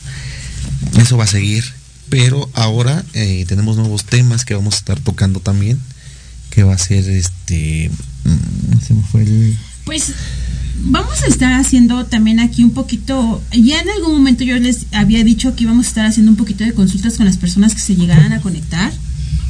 [0.99, 1.65] Eso va a seguir.
[2.09, 5.81] Pero ahora eh, tenemos nuevos temas que vamos a estar tocando también.
[6.51, 7.91] Que va a ser este.
[8.25, 9.25] mm, fue.
[9.85, 10.13] Pues
[10.85, 15.23] vamos a estar haciendo también aquí un poquito, ya en algún momento yo les había
[15.25, 17.97] dicho que íbamos a estar haciendo un poquito de consultas con las personas que se
[17.97, 18.93] llegaran a conectar.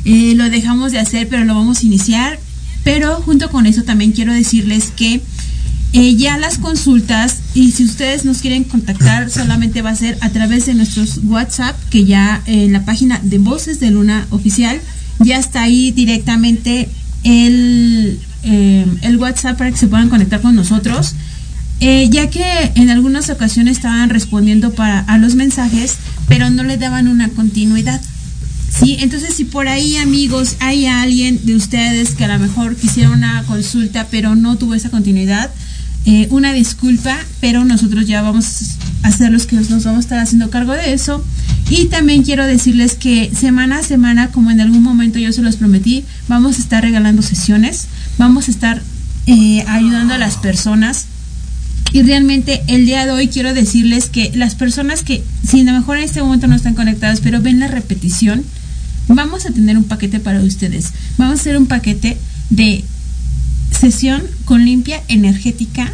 [0.05, 2.39] Eh, lo dejamos de hacer, pero lo vamos a iniciar.
[2.85, 5.21] Pero junto con eso también quiero decirles que
[5.93, 10.31] eh, ya las consultas y si ustedes nos quieren contactar solamente va a ser a
[10.31, 14.81] través de nuestros WhatsApp, que ya en la página de Voces de Luna oficial
[15.19, 16.89] ya está ahí directamente
[17.25, 21.15] el, eh, el WhatsApp para que se puedan conectar con nosotros.
[21.81, 22.45] Eh, ya que
[22.77, 25.97] en algunas ocasiones estaban respondiendo para, a los mensajes,
[26.29, 28.01] pero no le daban una continuidad.
[28.71, 33.11] Sí, entonces si por ahí amigos hay alguien de ustedes que a lo mejor quisiera
[33.11, 35.51] una consulta pero no tuvo esa continuidad,
[36.05, 40.19] eh, una disculpa, pero nosotros ya vamos a hacer los que nos vamos a estar
[40.19, 41.25] haciendo cargo de eso.
[41.71, 45.57] Y también quiero decirles que semana a semana, como en algún momento yo se los
[45.57, 47.87] prometí, vamos a estar regalando sesiones,
[48.19, 48.83] vamos a estar
[49.27, 51.07] eh, ayudando a las personas.
[51.93, 55.73] Y realmente el día de hoy quiero decirles que las personas que, si a lo
[55.73, 58.43] mejor en este momento no están conectadas, pero ven la repetición,
[59.09, 60.91] vamos a tener un paquete para ustedes.
[61.17, 62.17] Vamos a hacer un paquete
[62.51, 62.85] de
[63.83, 65.93] sesión con limpia energética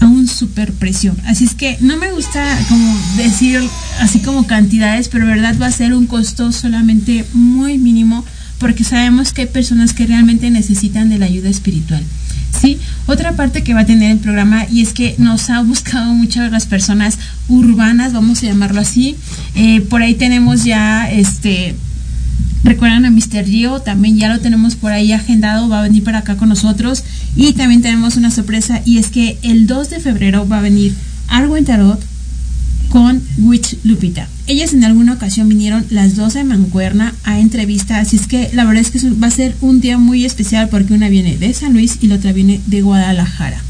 [0.00, 1.16] a un super precio.
[1.24, 3.58] Así es que no me gusta como decir
[4.00, 8.22] así como cantidades, pero verdad va a ser un costo solamente muy mínimo
[8.58, 12.02] porque sabemos que hay personas que realmente necesitan de la ayuda espiritual.
[12.60, 16.12] Sí, otra parte que va a tener el programa y es que nos ha buscado
[16.12, 19.16] muchas las personas urbanas, vamos a llamarlo así.
[19.54, 21.76] Eh, por ahí tenemos ya este
[22.66, 23.44] Recuerdan a Mr.
[23.44, 27.04] Rio, también ya lo tenemos por ahí agendado, va a venir para acá con nosotros.
[27.36, 30.92] Y también tenemos una sorpresa y es que el 2 de febrero va a venir
[31.28, 32.04] Arwen Tarot
[32.88, 34.26] con Witch Lupita.
[34.48, 38.64] Ellas en alguna ocasión vinieron las dos de Mancuerna a entrevista, así es que la
[38.64, 41.72] verdad es que va a ser un día muy especial porque una viene de San
[41.72, 43.62] Luis y la otra viene de Guadalajara.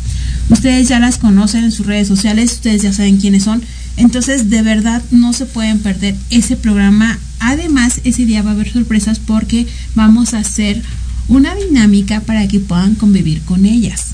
[0.49, 3.63] Ustedes ya las conocen en sus redes sociales, ustedes ya saben quiénes son.
[3.99, 7.19] Entonces, de verdad, no se pueden perder ese programa.
[7.41, 10.83] Además, ese día va a haber sorpresas porque vamos a hacer
[11.29, 14.13] una dinámica para que puedan convivir con ellas.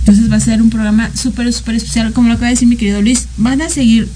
[0.00, 2.12] Entonces va a ser un programa súper, súper especial.
[2.12, 4.08] Como lo acaba de decir mi querido Luis, van a seguir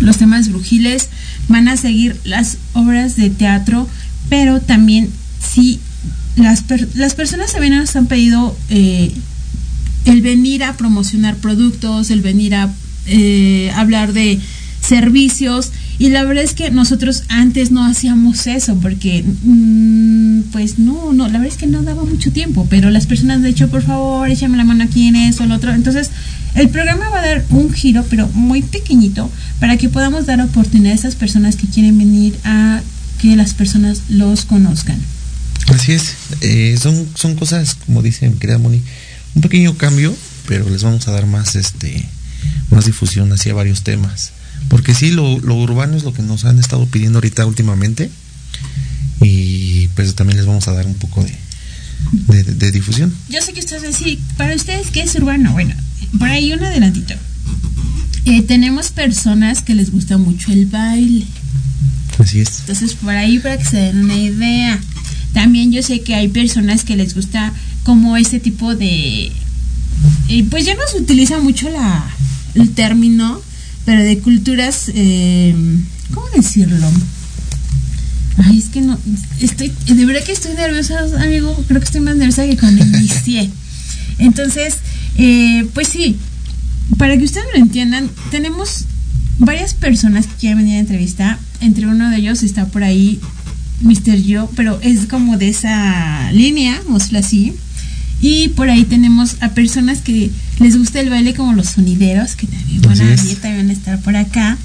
[0.00, 1.08] los temas brujiles,
[1.48, 3.88] van a seguir las obras de teatro,
[4.28, 5.10] pero también
[5.40, 5.80] si
[6.36, 9.12] las, per las personas también nos han pedido eh,
[10.04, 12.72] el venir a promocionar productos, el venir a
[13.06, 14.38] eh, hablar de
[14.80, 21.12] servicios y la verdad es que nosotros antes no hacíamos eso porque mmm, pues no,
[21.12, 23.82] no, la verdad es que no daba mucho tiempo, pero las personas de hecho por
[23.82, 26.10] favor échame la mano aquí en eso, el otro, entonces
[26.54, 29.30] el programa va a dar un giro pero muy pequeñito
[29.60, 32.80] para que podamos dar oportunidad a esas personas que quieren venir a
[33.20, 34.98] que las personas los conozcan.
[35.66, 38.80] Así es, eh, son, son cosas, como dice mi querida Moni,
[39.34, 40.14] un pequeño cambio,
[40.46, 42.08] pero les vamos a dar más este
[42.70, 44.32] más difusión hacia varios temas.
[44.68, 48.10] Porque sí, lo, lo, urbano es lo que nos han estado pidiendo ahorita últimamente.
[49.20, 53.14] Y pues también les vamos a dar un poco de, de, difusión.
[53.28, 55.52] Yo sé que ustedes decir, para ustedes, ¿qué es urbano?
[55.52, 55.74] Bueno,
[56.18, 57.14] por ahí un adelantito.
[58.24, 61.24] Eh, tenemos personas que les gusta mucho el baile.
[62.18, 62.60] Así es.
[62.60, 64.78] Entonces, por ahí para que se den una idea.
[65.32, 67.52] También yo sé que hay personas que les gusta
[67.84, 69.32] como este tipo de...
[70.28, 72.04] Eh, pues ya no se utiliza mucho la,
[72.54, 73.40] el término,
[73.88, 75.54] pero de culturas, eh,
[76.12, 76.86] ¿cómo decirlo?
[78.36, 78.98] Ay, es que no,
[79.40, 83.48] estoy, de verdad que estoy nerviosa, amigo, creo que estoy más nerviosa que cuando inicié.
[84.18, 84.74] Entonces,
[85.16, 86.18] eh, pues sí,
[86.98, 88.84] para que ustedes lo entiendan, tenemos
[89.38, 91.38] varias personas que quieren venir a entrevista.
[91.62, 93.18] entre uno de ellos está por ahí
[93.80, 94.16] Mr.
[94.22, 97.54] Yo, pero es como de esa línea, decirlo así.
[98.20, 102.46] Y por ahí tenemos a personas que les gusta el baile como los sonideros, que
[102.46, 103.38] también van Así a, es.
[103.40, 104.58] también van a estar por acá.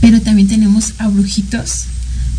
[0.00, 1.84] Pero también tenemos a brujitos,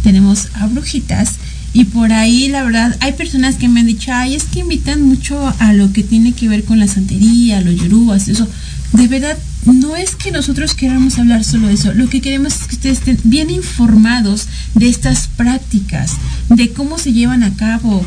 [0.04, 1.34] tenemos a brujitas.
[1.74, 5.02] Y por ahí, la verdad, hay personas que me han dicho, ay, es que invitan
[5.04, 8.48] mucho a lo que tiene que ver con la santería, los yorubas, eso.
[8.94, 11.94] De verdad, no es que nosotros queramos hablar solo de eso.
[11.94, 16.14] Lo que queremos es que ustedes estén bien informados de estas prácticas,
[16.50, 18.04] de cómo se llevan a cabo,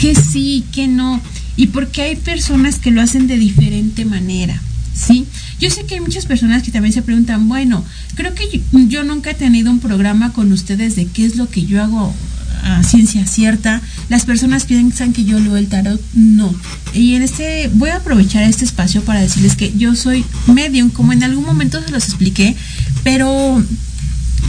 [0.00, 1.20] qué sí, qué no,
[1.56, 4.60] y porque hay personas que lo hacen de diferente manera,
[4.94, 5.26] ¿sí?
[5.60, 7.84] Yo sé que hay muchas personas que también se preguntan, bueno,
[8.14, 11.50] creo que yo, yo nunca he tenido un programa con ustedes de qué es lo
[11.50, 12.14] que yo hago
[12.62, 13.80] a ciencia cierta.
[14.08, 16.54] Las personas piensan que yo leo el tarot, no.
[16.94, 21.12] Y en este voy a aprovechar este espacio para decirles que yo soy medium, como
[21.12, 22.56] en algún momento se los expliqué,
[23.04, 23.62] pero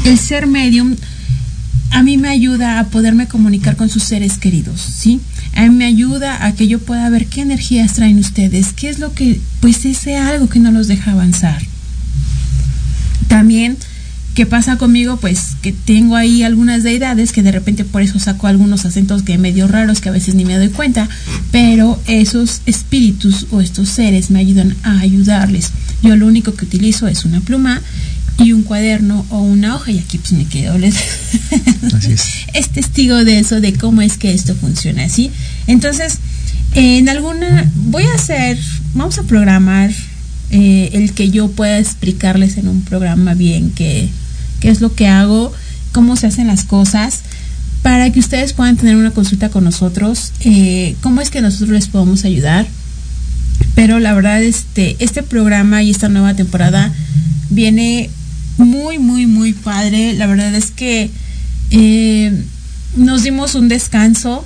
[0.06, 0.96] el ser medium
[1.92, 5.20] a mí me ayuda a poderme comunicar con sus seres queridos, ¿sí?
[5.56, 9.00] A mí me ayuda a que yo pueda ver qué energías traen ustedes, qué es
[9.00, 11.62] lo que, pues ese algo que no los deja avanzar.
[13.28, 13.78] También,
[14.34, 15.18] ¿qué pasa conmigo?
[15.18, 19.38] Pues que tengo ahí algunas deidades que de repente por eso saco algunos acentos que
[19.38, 21.10] medio raros que a veces ni me doy cuenta,
[21.52, 25.72] pero esos espíritus o estos seres me ayudan a ayudarles.
[26.02, 27.82] Yo lo único que utilizo es una pluma
[28.38, 30.96] y un cuaderno o una hoja y aquí pues me quedo les
[31.94, 32.24] Así es.
[32.54, 35.32] es testigo de eso de cómo es que esto funciona así
[35.68, 36.20] entonces
[36.74, 38.58] en alguna voy a hacer
[38.94, 39.92] vamos a programar
[40.50, 44.10] eh, el que yo pueda explicarles en un programa bien qué
[44.60, 45.54] qué es lo que hago
[45.92, 47.22] cómo se hacen las cosas
[47.82, 51.88] para que ustedes puedan tener una consulta con nosotros eh, cómo es que nosotros les
[51.88, 52.68] podemos ayudar.
[53.76, 56.92] Pero la verdad este este programa y esta nueva temporada
[57.50, 58.10] viene
[58.62, 60.14] muy muy muy padre.
[60.14, 61.10] La verdad es que
[61.72, 62.44] eh,
[62.96, 64.46] nos dimos un descanso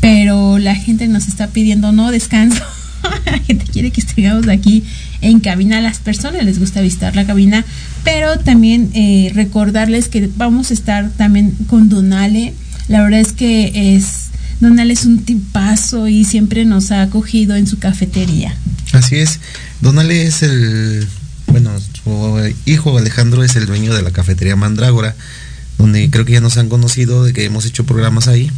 [0.00, 2.62] pero la gente nos está pidiendo no descanso.
[3.24, 4.82] La gente quiere que estemos aquí
[5.20, 5.78] en cabina.
[5.78, 7.64] A las personas les gusta visitar la cabina
[8.04, 12.54] pero también eh, recordarles que vamos a estar también con Donale.
[12.88, 17.66] La verdad es que es Donale es un tipazo y siempre nos ha acogido en
[17.66, 18.54] su cafetería.
[18.92, 19.40] Así es.
[19.80, 21.06] Donale es el,
[21.48, 25.14] bueno, su hijo Alejandro es el dueño de la cafetería Mandrágora,
[25.78, 28.50] donde creo que ya nos han conocido, de que hemos hecho programas ahí.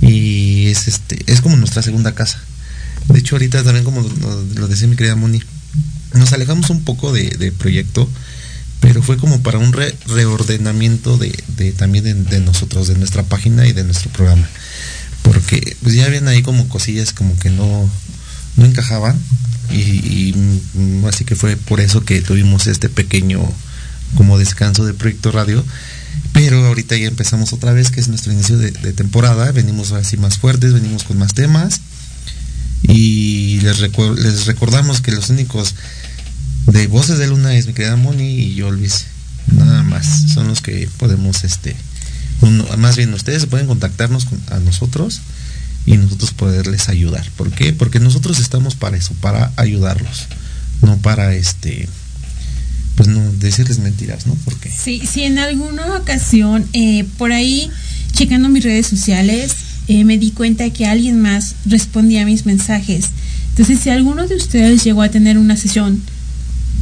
[0.00, 2.38] Y es este, es como nuestra segunda casa.
[3.08, 4.02] De hecho, ahorita también como
[4.54, 5.42] lo, decía mi querida Moni,
[6.14, 8.08] nos alejamos un poco de, proyecto,
[8.80, 13.22] pero fue como para un re- reordenamiento de, de también de, de nosotros, de nuestra
[13.24, 14.48] página y de nuestro programa.
[15.22, 17.90] Porque pues ya habían ahí como cosillas como que no,
[18.56, 19.18] no encajaban
[19.70, 20.34] y,
[20.74, 23.40] mm, así que fue por eso que tuvimos este pequeño
[24.16, 25.64] como descanso de proyecto radio.
[26.32, 29.50] Pero ahorita ya empezamos otra vez que es nuestro inicio de, temporada.
[29.52, 31.80] Venimos así más fuertes venimos con más temas.
[32.82, 35.74] Y les, recuer- les recordamos que los únicos
[36.66, 39.06] de voces de luna es mi querida Moni y yo Luis.
[39.48, 40.32] Nada más.
[40.32, 41.76] Son los que podemos este
[42.78, 45.20] más bien ustedes pueden contactarnos con- a nosotros
[45.92, 47.26] y nosotros poderles ayudar.
[47.36, 47.72] ¿Por qué?
[47.72, 50.26] Porque nosotros estamos para eso, para ayudarlos,
[50.82, 51.88] no para este
[52.94, 54.36] pues no decirles mentiras, ¿no?
[54.44, 57.70] Porque Sí, si en alguna ocasión, eh, por ahí,
[58.12, 59.52] checando mis redes sociales,
[59.86, 63.06] eh, me di cuenta que alguien más respondía a mis mensajes.
[63.50, 66.02] Entonces, si alguno de ustedes llegó a tener una sesión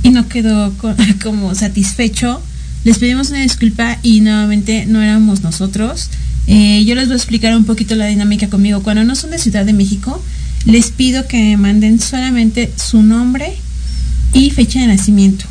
[0.03, 2.41] y no quedó co- como satisfecho,
[2.85, 6.09] les pedimos una disculpa y nuevamente no éramos nosotros.
[6.47, 8.83] Eh, yo les voy a explicar un poquito la dinámica conmigo.
[8.83, 10.23] Cuando no son de Ciudad de México,
[10.65, 13.57] les pido que me manden solamente su nombre
[14.33, 15.47] y fecha de nacimiento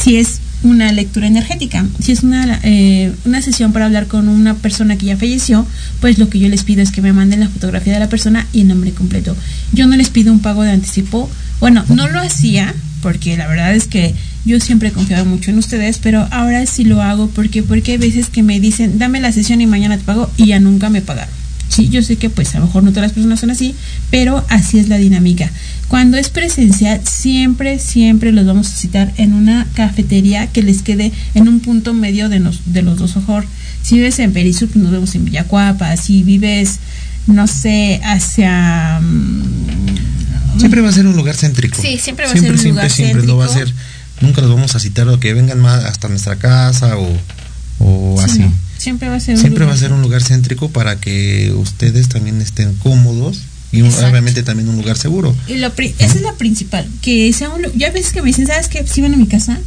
[0.00, 1.86] si es una lectura energética.
[2.00, 5.66] Si es una, eh, una sesión para hablar con una persona que ya falleció,
[6.00, 8.46] pues lo que yo les pido es que me manden la fotografía de la persona
[8.52, 9.36] y el nombre completo.
[9.72, 11.30] Yo no les pido un pago de anticipo.
[11.60, 15.58] Bueno, no lo hacía porque la verdad es que yo siempre he confiado mucho en
[15.58, 19.32] ustedes, pero ahora sí lo hago porque porque hay veces que me dicen, dame la
[19.32, 21.34] sesión y mañana te pago y ya nunca me pagaron.
[21.68, 23.76] Sí, yo sé que pues a lo mejor no todas las personas son así,
[24.10, 25.50] pero así es la dinámica.
[25.86, 31.12] Cuando es presencial, siempre, siempre los vamos a citar en una cafetería que les quede
[31.34, 33.44] en un punto medio de, nos- de los dos ojos.
[33.82, 35.96] Si vives en Perisur, pues nos vemos en Villacuapa.
[35.96, 36.78] Si vives,
[37.26, 39.00] no sé, hacia...
[39.00, 41.80] mm, siempre va a ser un lugar céntrico.
[41.80, 43.80] Sí, siempre va a ser un siempre, lugar siempre, no va a ser céntrico.
[44.20, 47.08] nunca los vamos a citar o que vengan más hasta nuestra casa o,
[47.78, 48.38] o Sí, así.
[48.40, 50.96] no, siempre va a ser un Siempre va lugar a ser un lugar céntrico para
[51.00, 53.42] que ustedes también estén cómodos
[53.72, 54.08] y Exacto.
[54.08, 55.34] obviamente también un lugar seguro.
[55.46, 58.46] Y lo pri- esa es la principal, que sea un ya ves que me dicen,
[58.48, 58.84] ¿sabes qué?
[58.86, 59.58] Si van a mi casa,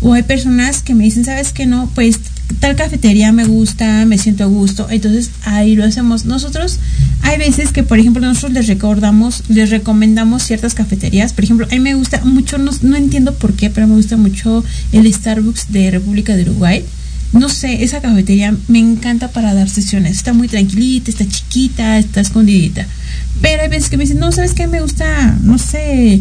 [0.00, 1.88] O hay personas que me dicen, ¿sabes qué no?
[1.94, 2.18] Pues
[2.60, 6.24] tal cafetería me gusta, me siento a gusto, entonces ahí lo hacemos.
[6.24, 6.78] Nosotros,
[7.22, 11.32] hay veces que, por ejemplo, nosotros les recordamos, les recomendamos ciertas cafeterías.
[11.32, 14.16] Por ejemplo, a mí me gusta mucho, no, no entiendo por qué, pero me gusta
[14.16, 16.84] mucho el Starbucks de República de Uruguay.
[17.32, 20.16] No sé, esa cafetería me encanta para dar sesiones.
[20.16, 22.86] Está muy tranquilita, está chiquita, está escondidita.
[23.40, 24.66] Pero hay veces que me dicen, no, ¿sabes qué?
[24.66, 26.20] Me gusta, no sé,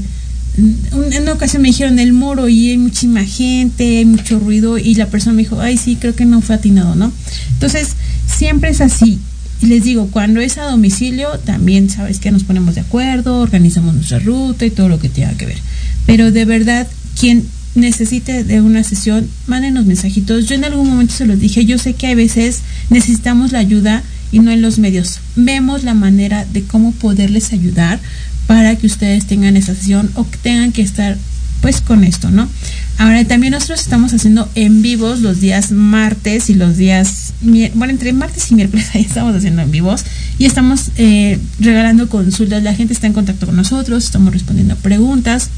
[0.58, 4.95] en una ocasión me dijeron el moro y hay muchísima gente, hay mucho ruido y
[4.95, 7.12] la persona me dijo, ay sí, creo que no fue atinado, ¿no?
[7.54, 7.89] Entonces,
[8.28, 9.20] siempre es así.
[9.62, 13.93] Y les digo, cuando es a domicilio, también sabes que nos ponemos de acuerdo, organizamos
[13.93, 15.58] nuestra ruta y todo lo que tenga que ver.
[16.06, 16.88] Pero de verdad,
[17.20, 17.45] quien
[17.76, 20.47] necesite de una sesión, mándenos mensajitos.
[20.47, 24.04] Yo en algún momento se los dije, yo sé que a veces necesitamos la ayuda
[24.32, 25.20] y no en los medios.
[25.36, 27.99] Vemos la manera de cómo poderles ayudar
[28.47, 31.17] para que ustedes tengan esa sesión o que tengan que estar
[31.61, 32.49] pues con esto, ¿no?
[32.97, 38.13] Ahora también nosotros estamos haciendo en vivos los días martes y los días, bueno, entre
[38.13, 40.03] martes y miércoles ahí estamos haciendo en vivos
[40.39, 45.49] y estamos eh, regalando consultas, la gente está en contacto con nosotros, estamos respondiendo preguntas,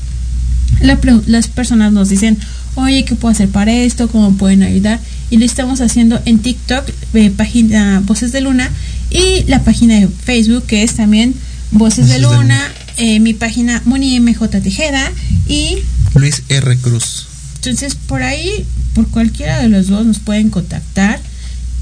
[0.82, 2.38] la pre- las personas nos dicen,
[2.76, 4.10] oye, ¿qué puedo hacer para esto?
[4.10, 5.00] ¿Cómo pueden ayudar?
[5.30, 8.70] Y lo estamos haciendo en TikTok, eh, página Voces de Luna,
[9.10, 11.34] y la página de Facebook, que es también
[11.74, 15.12] Voces de Luna, eh, mi página Moni MJ Tejeda,
[15.48, 15.80] y
[16.14, 16.78] Luis R.
[16.78, 17.26] Cruz.
[17.56, 21.20] entonces por ahí, por cualquiera de los dos nos pueden contactar.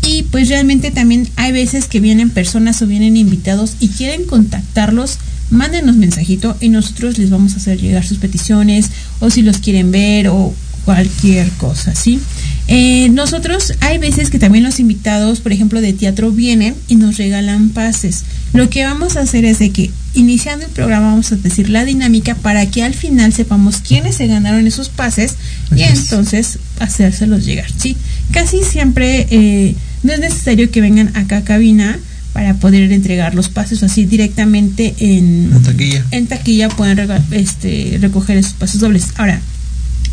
[0.03, 5.19] Y pues realmente también hay veces que vienen personas o vienen invitados y quieren contactarlos,
[5.51, 8.89] mándenos mensajito y nosotros les vamos a hacer llegar sus peticiones
[9.19, 10.55] o si los quieren ver o
[10.85, 12.19] cualquier cosa, ¿sí?
[12.67, 17.17] Eh, nosotros hay veces que también los invitados, por ejemplo, de teatro vienen y nos
[17.17, 18.23] regalan pases.
[18.53, 21.83] Lo que vamos a hacer es de que iniciando el programa vamos a decir la
[21.85, 25.35] dinámica para que al final sepamos quiénes se ganaron esos pases
[25.75, 27.97] y entonces hacérselos llegar, ¿sí?
[28.31, 31.99] Casi siempre eh, no es necesario que vengan acá a cabina
[32.33, 36.05] para poder entregar los pases o así directamente en, En taquilla.
[36.11, 39.07] en taquilla pueden rega- este, recoger esos pases dobles.
[39.17, 39.41] Ahora,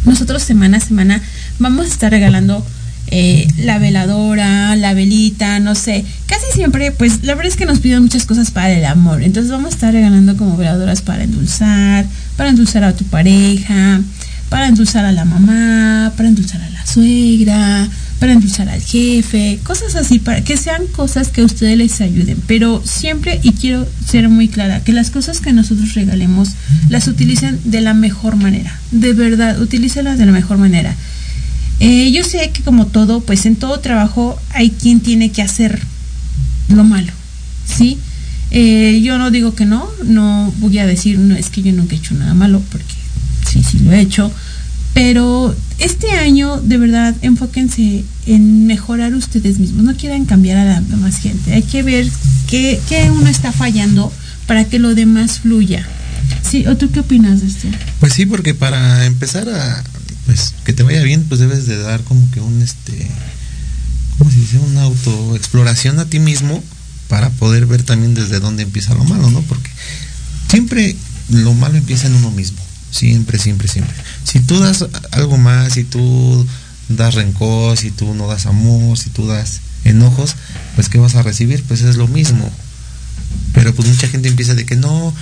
[0.05, 1.23] nosotros semana a semana
[1.59, 2.65] vamos a estar regalando
[3.11, 6.05] eh, la veladora, la velita, no sé.
[6.27, 9.23] Casi siempre, pues la verdad es que nos piden muchas cosas para el amor.
[9.23, 12.05] Entonces vamos a estar regalando como veladoras para endulzar,
[12.37, 14.01] para endulzar a tu pareja,
[14.51, 17.89] para endulzar a la mamá, para endulzar a la suegra,
[18.19, 22.43] para endulzar al jefe, cosas así, para que sean cosas que a ustedes les ayuden.
[22.47, 26.51] Pero siempre, y quiero ser muy clara, que las cosas que nosotros regalemos
[26.89, 28.79] las utilicen de la mejor manera.
[28.91, 30.97] De verdad, utilícelas de la mejor manera.
[31.81, 35.81] Eh, yo sé que como todo, pues en todo trabajo hay quien tiene que hacer
[36.69, 37.13] lo malo,
[37.67, 37.99] ¿sí?
[38.51, 41.95] Eh, yo no digo que no, no voy a decir, no es que yo nunca
[41.95, 42.95] he hecho nada malo, porque
[43.49, 44.33] sí, sí lo he hecho,
[44.93, 50.81] pero este año de verdad enfóquense en mejorar ustedes mismos, no quieran cambiar a la
[50.81, 52.07] demás gente, hay que ver
[52.49, 52.81] qué,
[53.13, 54.13] uno está fallando
[54.47, 55.87] para que lo demás fluya.
[56.43, 57.69] Sí, ¿o tú qué opinas de esto?
[58.01, 59.85] Pues sí, porque para empezar a
[60.27, 63.09] pues que te vaya bien, pues debes de dar como que un este
[64.19, 64.59] ¿cómo se dice?
[64.59, 66.63] una autoexploración a ti mismo
[67.09, 69.41] para poder ver también desde dónde empieza lo malo, ¿no?
[69.43, 69.71] Porque
[70.51, 70.97] siempre
[71.31, 72.58] lo malo empieza en uno mismo.
[72.91, 73.95] Siempre, siempre, siempre.
[74.25, 76.47] Si tú das algo más, si tú
[76.89, 80.37] das rencor, si tú no das amor, si tú das enojos,
[80.75, 81.63] pues ¿qué vas a recibir?
[81.65, 82.51] Pues es lo mismo.
[83.53, 85.15] Pero pues mucha gente empieza de que no,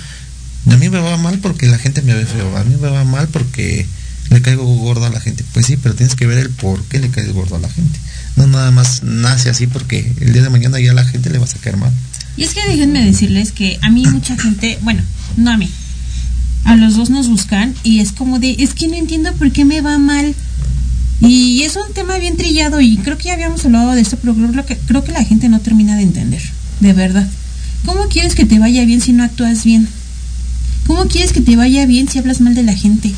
[0.69, 3.03] a mí me va mal porque la gente me ve feo, a mí me va
[3.03, 3.85] mal porque
[4.29, 5.43] le caigo gordo a la gente.
[5.53, 7.99] Pues sí, pero tienes que ver el por qué le caes gordo a la gente.
[8.35, 11.55] No nada más nace así porque el día de mañana ya la gente le vas
[11.55, 11.91] a caer mal.
[12.35, 15.01] Y es que déjenme decirles que a mí mucha gente, bueno,
[15.37, 15.71] no a mí,
[16.67, 19.63] a los dos nos buscan y es como de, es que no entiendo por qué
[19.63, 20.35] me va mal.
[21.21, 24.35] Y es un tema bien trillado y creo que ya habíamos hablado de esto, pero
[24.35, 26.41] creo que, creo que la gente no termina de entender,
[26.81, 27.27] de verdad.
[27.85, 29.87] ¿Cómo quieres que te vaya bien si no actúas bien?
[30.85, 33.13] ¿Cómo quieres que te vaya bien si hablas mal de la gente?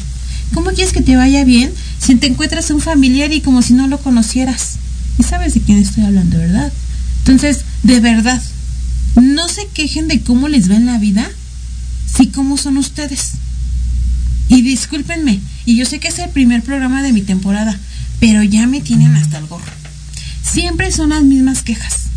[0.53, 3.87] ¿Cómo quieres que te vaya bien si te encuentras un familiar y como si no
[3.87, 4.73] lo conocieras?
[5.17, 6.71] Y sabes de quién estoy hablando, ¿verdad?
[7.25, 8.41] Entonces, de verdad,
[9.15, 11.27] no se quejen de cómo les va en la vida,
[12.15, 13.31] si cómo son ustedes.
[14.49, 17.77] Y discúlpenme, y yo sé que es el primer programa de mi temporada,
[18.19, 19.71] pero ya me tienen hasta el gorro.
[20.41, 22.09] Siempre son las mismas quejas.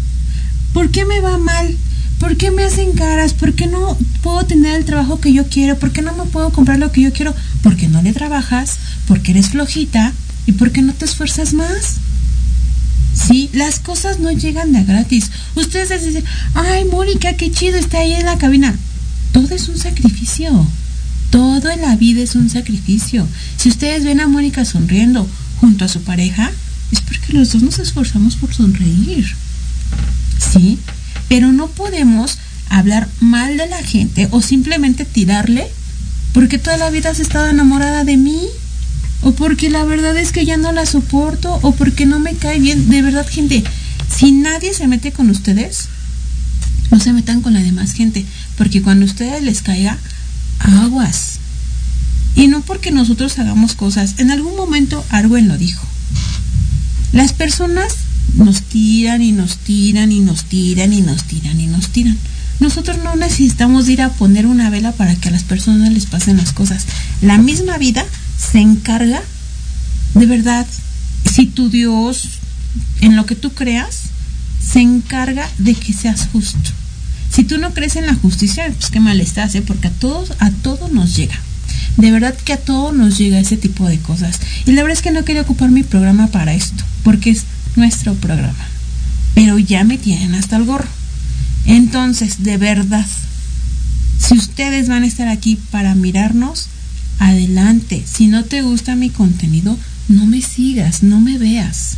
[0.72, 1.76] ¿Por qué me va mal?
[2.18, 3.34] ¿Por qué me hacen caras?
[3.34, 5.78] ¿Por qué no puedo tener el trabajo que yo quiero?
[5.78, 7.34] ¿Por qué no me puedo comprar lo que yo quiero?
[7.62, 10.12] Porque no le trabajas, porque eres flojita
[10.46, 11.96] y porque no te esfuerzas más.
[13.12, 15.30] Sí, las cosas no llegan de gratis.
[15.54, 16.24] Ustedes dicen,
[16.54, 18.74] ay, Mónica, qué chido está ahí en la cabina.
[19.32, 20.66] Todo es un sacrificio.
[21.30, 23.26] Todo en la vida es un sacrificio.
[23.56, 25.28] Si ustedes ven a Mónica sonriendo,
[25.60, 26.50] junto a su pareja,
[26.90, 29.26] es porque los dos nos esforzamos por sonreír.
[30.38, 30.78] ¿Sí?
[31.28, 35.68] Pero no podemos hablar mal de la gente o simplemente tirarle
[36.32, 38.40] porque toda la vida has estado enamorada de mí
[39.22, 42.58] o porque la verdad es que ya no la soporto o porque no me cae
[42.58, 42.88] bien.
[42.88, 43.62] De verdad, gente,
[44.14, 45.88] si nadie se mete con ustedes,
[46.90, 48.26] no se metan con la demás gente,
[48.56, 49.98] porque cuando a ustedes les caiga,
[50.58, 51.38] aguas.
[52.34, 54.14] Y no porque nosotros hagamos cosas.
[54.18, 55.86] En algún momento Arwen lo dijo.
[57.12, 57.94] Las personas
[58.34, 62.16] nos tiran y nos tiran y nos tiran y nos tiran y nos tiran.
[62.60, 66.36] Nosotros no necesitamos ir a poner una vela para que a las personas les pasen
[66.36, 66.86] las cosas.
[67.20, 68.04] La misma vida
[68.38, 69.20] se encarga,
[70.14, 70.66] de verdad,
[71.30, 72.38] si tu Dios,
[73.00, 74.02] en lo que tú creas,
[74.64, 76.70] se encarga de que seas justo.
[77.32, 79.62] Si tú no crees en la justicia, pues qué mal estás, ¿eh?
[79.62, 81.38] porque a todos, a todos nos llega.
[81.96, 84.38] De verdad que a todos nos llega ese tipo de cosas.
[84.66, 87.44] Y la verdad es que no quería ocupar mi programa para esto, porque es
[87.76, 88.66] nuestro programa.
[89.34, 90.88] Pero ya me tienen hasta el gorro.
[91.64, 93.06] Entonces, de verdad,
[94.18, 96.68] si ustedes van a estar aquí para mirarnos,
[97.18, 98.04] adelante.
[98.10, 99.78] Si no te gusta mi contenido,
[100.08, 101.96] no me sigas, no me veas.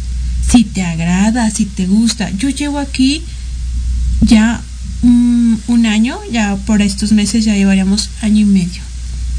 [0.48, 2.30] Si te agrada, si te gusta.
[2.30, 3.22] Yo llevo aquí
[4.20, 4.62] ya
[5.04, 8.82] un, año, ya por estos meses ya llevaríamos año y medio.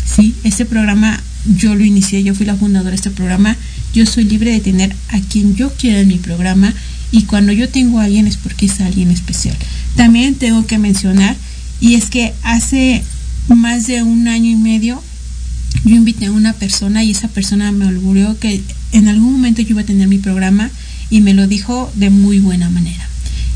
[0.05, 1.22] Sí, este programa
[1.57, 3.57] yo lo inicié, yo fui la fundadora de este programa.
[3.93, 6.74] Yo soy libre de tener a quien yo quiera en mi programa
[7.11, 9.57] y cuando yo tengo a alguien es porque es alguien especial.
[9.95, 11.36] También tengo que mencionar,
[11.80, 13.03] y es que hace
[13.47, 15.01] más de un año y medio
[15.84, 18.61] yo invité a una persona y esa persona me auguró que
[18.91, 20.72] en algún momento yo iba a tener mi programa
[21.09, 23.05] y me lo dijo de muy buena manera.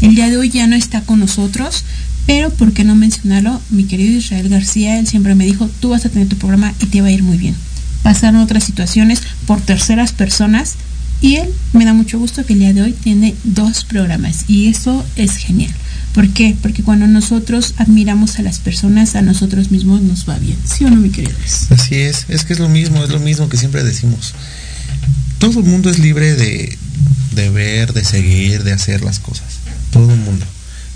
[0.01, 1.83] El día de hoy ya no está con nosotros,
[2.25, 3.61] pero ¿por qué no mencionarlo?
[3.69, 6.85] Mi querido Israel García, él siempre me dijo, tú vas a tener tu programa y
[6.85, 7.55] te va a ir muy bien.
[8.03, 10.75] Pasaron otras situaciones por terceras personas
[11.21, 14.67] y él me da mucho gusto que el día de hoy tiene dos programas y
[14.67, 15.73] eso es genial.
[16.13, 16.55] ¿Por qué?
[16.61, 20.57] Porque cuando nosotros admiramos a las personas, a nosotros mismos nos va bien.
[20.63, 21.35] ¿Sí o no, mi querido?
[21.69, 24.33] Así es, es que es lo mismo, es lo mismo que siempre decimos.
[25.37, 26.77] Todo el mundo es libre de,
[27.35, 29.58] de ver, de seguir, de hacer las cosas.
[29.91, 30.45] Todo el mundo.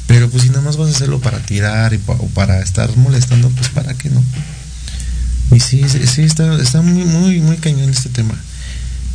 [0.07, 2.95] Pero pues si nada más vas a hacerlo para tirar y pa- o para estar
[2.97, 4.23] molestando, pues para qué no.
[5.55, 8.35] Y sí, sí, está, está muy, muy, muy cañón este tema.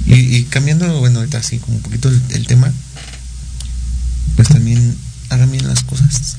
[0.06, 2.72] Y, y cambiando, bueno, ahorita así como un poquito el, el tema,
[4.36, 4.96] pues también
[5.30, 6.36] hagan bien las cosas.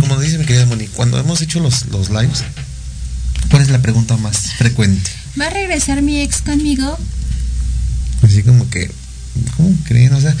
[0.00, 2.42] Como dice mi querida Moni, cuando hemos hecho los, los lives,
[3.50, 5.10] ¿cuál es la pregunta más frecuente?
[5.40, 6.98] ¿Va a regresar mi ex conmigo?
[8.22, 8.90] Así como que,
[9.56, 10.14] ¿cómo creen?
[10.14, 10.34] O sea,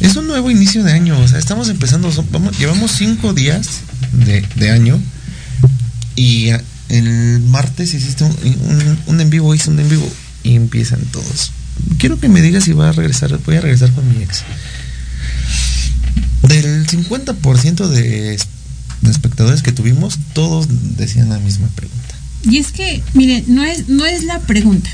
[0.00, 1.18] es un nuevo inicio de año.
[1.18, 2.10] O sea, estamos empezando,
[2.58, 3.80] llevamos cinco días
[4.12, 5.00] de, de año
[6.14, 6.50] y
[6.88, 10.08] el martes hiciste un, un, en vivo, hice un en vivo
[10.42, 11.52] y empiezan todos.
[11.98, 14.42] Quiero que me digas si va a regresar, voy a regresar con mi ex.
[16.42, 18.38] Del 50% de,
[19.00, 20.66] de espectadores que tuvimos, todos
[20.96, 22.14] decían la misma pregunta.
[22.44, 24.90] Y es que, miren, no es, no es la pregunta.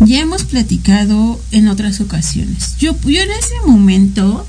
[0.00, 2.76] Ya hemos platicado en otras ocasiones.
[2.78, 4.46] Yo, yo en ese momento,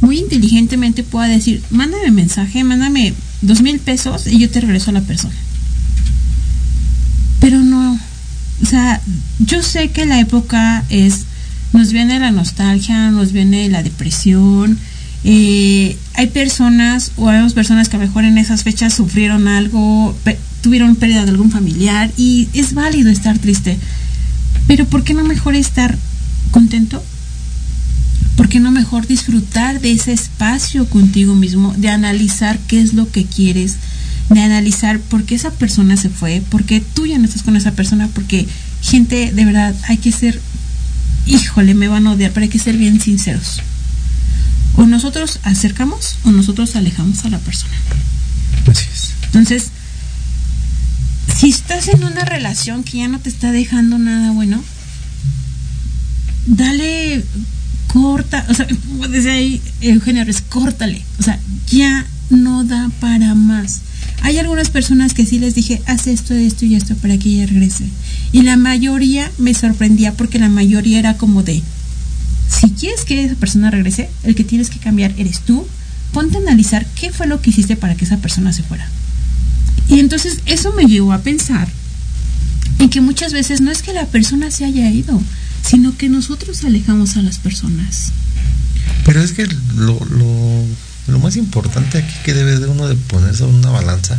[0.00, 4.94] muy inteligentemente puedo decir, mándame mensaje, mándame dos mil pesos y yo te regreso a
[4.94, 5.34] la persona.
[7.40, 7.98] Pero no,
[8.62, 9.00] o sea,
[9.40, 11.24] yo sé que la época es,
[11.72, 14.78] nos viene la nostalgia, nos viene la depresión.
[15.24, 20.14] eh, hay personas o hay personas que a lo mejor en esas fechas sufrieron algo,
[20.62, 23.78] tuvieron pérdida de algún familiar y es válido estar triste.
[24.72, 25.98] Pero ¿por qué no mejor estar
[26.50, 27.04] contento?
[28.38, 33.12] ¿Por qué no mejor disfrutar de ese espacio contigo mismo, de analizar qué es lo
[33.12, 33.76] que quieres,
[34.30, 37.54] de analizar por qué esa persona se fue, por qué tú ya no estás con
[37.54, 38.08] esa persona?
[38.14, 38.48] Porque,
[38.80, 40.40] gente, de verdad, hay que ser,
[41.26, 43.60] híjole, me van a odiar, pero hay que ser bien sinceros.
[44.76, 47.74] O nosotros acercamos o nosotros alejamos a la persona.
[48.70, 49.10] Así es.
[49.26, 49.70] Entonces,
[51.42, 54.62] si estás en una relación que ya no te está dejando nada bueno,
[56.46, 57.24] dale
[57.88, 63.80] corta, o sea, como decía Eugenio Reyes, córtale, o sea, ya no da para más.
[64.20, 67.46] Hay algunas personas que sí les dije, haz esto, esto y esto para que ella
[67.46, 67.86] regrese.
[68.30, 71.60] Y la mayoría me sorprendía porque la mayoría era como de,
[72.48, 75.66] si quieres que esa persona regrese, el que tienes que cambiar eres tú.
[76.12, 78.88] Ponte a analizar qué fue lo que hiciste para que esa persona se fuera.
[79.88, 81.68] Y entonces eso me llevó a pensar
[82.78, 85.20] en que muchas veces no es que la persona se haya ido,
[85.64, 88.12] sino que nosotros alejamos a las personas.
[89.04, 90.64] Pero es que lo, lo,
[91.08, 94.18] lo más importante aquí que debe de uno de ponerse una balanza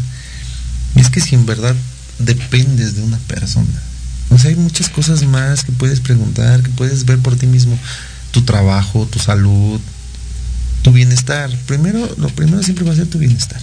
[0.95, 1.76] es que si en verdad
[2.20, 3.82] dependes de una persona,
[4.30, 7.78] O sea, hay muchas cosas más que puedes preguntar, que puedes ver por ti mismo.
[8.32, 9.80] Tu trabajo, tu salud,
[10.82, 11.49] tu bienestar.
[11.68, 13.61] Primero, lo primero siempre va a ser tu bienestar.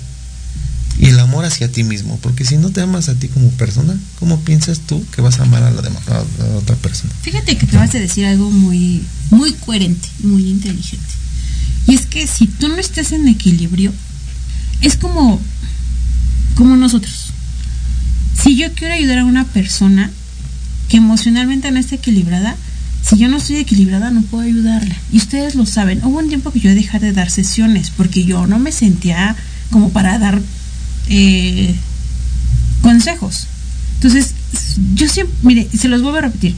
[1.01, 2.19] Y el amor hacia ti mismo.
[2.23, 5.45] Porque si no te amas a ti como persona, ¿cómo piensas tú que vas a
[5.45, 7.13] amar a la, dema- a otra persona?
[7.23, 11.07] Fíjate que acabas de decir algo muy, muy coherente, muy inteligente.
[11.87, 13.93] Y es que si tú no estás en equilibrio,
[14.83, 15.41] es como,
[16.55, 17.33] como nosotros.
[18.43, 20.11] Si yo quiero ayudar a una persona
[20.89, 22.57] que emocionalmente no está equilibrada,
[23.03, 24.95] si yo no estoy equilibrada no puedo ayudarla.
[25.13, 26.05] Y ustedes lo saben.
[26.05, 29.35] Hubo un tiempo que yo dejé de dar sesiones porque yo no me sentía
[29.71, 30.41] como para dar
[31.11, 31.75] eh,
[32.81, 33.47] consejos.
[33.97, 34.35] Entonces,
[34.95, 36.57] yo siempre, mire, se los vuelvo a repetir.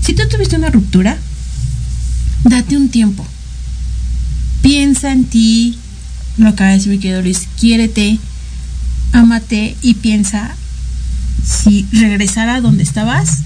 [0.00, 1.16] Si tú tuviste una ruptura,
[2.44, 3.24] date un tiempo.
[4.62, 5.78] Piensa en ti,
[6.38, 8.18] lo acaba de decir mi querido Luis, quiérete,
[9.12, 10.56] ámate y piensa
[11.44, 13.38] si regresar a donde estabas,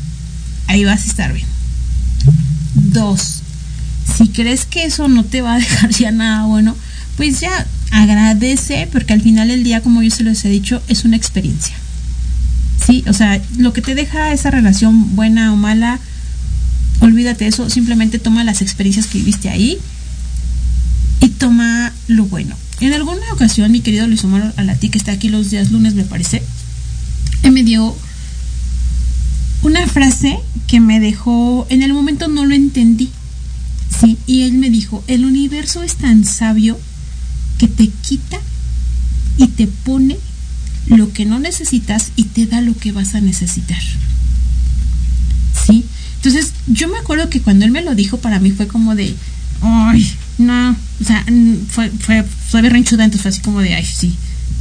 [0.66, 1.46] ahí vas a estar bien.
[2.74, 3.42] Dos,
[4.16, 6.76] si crees que eso no te va a dejar ya nada bueno,
[7.16, 11.04] pues ya agradece, porque al final del día, como yo se los he dicho, es
[11.04, 11.76] una experiencia.
[12.84, 16.00] Sí, o sea, lo que te deja esa relación buena o mala,
[17.00, 19.78] olvídate eso, simplemente toma las experiencias que viviste ahí
[21.20, 22.56] y toma lo bueno.
[22.80, 26.04] En alguna ocasión, mi querido Luis Omar Alati, que está aquí los días lunes, me
[26.04, 26.42] parece,
[27.48, 27.94] me dio
[29.62, 33.10] una frase que me dejó, en el momento no lo entendí,
[34.00, 36.80] sí, y él me dijo, el universo es tan sabio
[37.62, 38.40] que te quita
[39.36, 40.18] y te pone
[40.86, 43.80] lo que no necesitas y te da lo que vas a necesitar.
[45.64, 45.84] ¿Sí?
[46.16, 49.14] Entonces, yo me acuerdo que cuando él me lo dijo, para mí fue como de,
[49.60, 51.24] ay, no, o sea,
[51.68, 54.12] fue, fue, fue entonces fue así como de, ay, sí.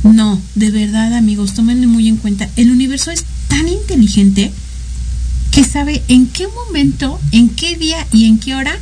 [0.03, 2.49] No, de verdad, amigos, tómenlo muy en cuenta.
[2.55, 4.51] El universo es tan inteligente
[5.49, 8.77] que sabe en qué momento, en qué día y en qué hora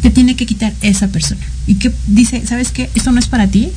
[0.00, 1.44] te tiene que quitar esa persona.
[1.68, 2.90] Y que dice, ¿sabes qué?
[2.96, 3.70] Esto no es para ti,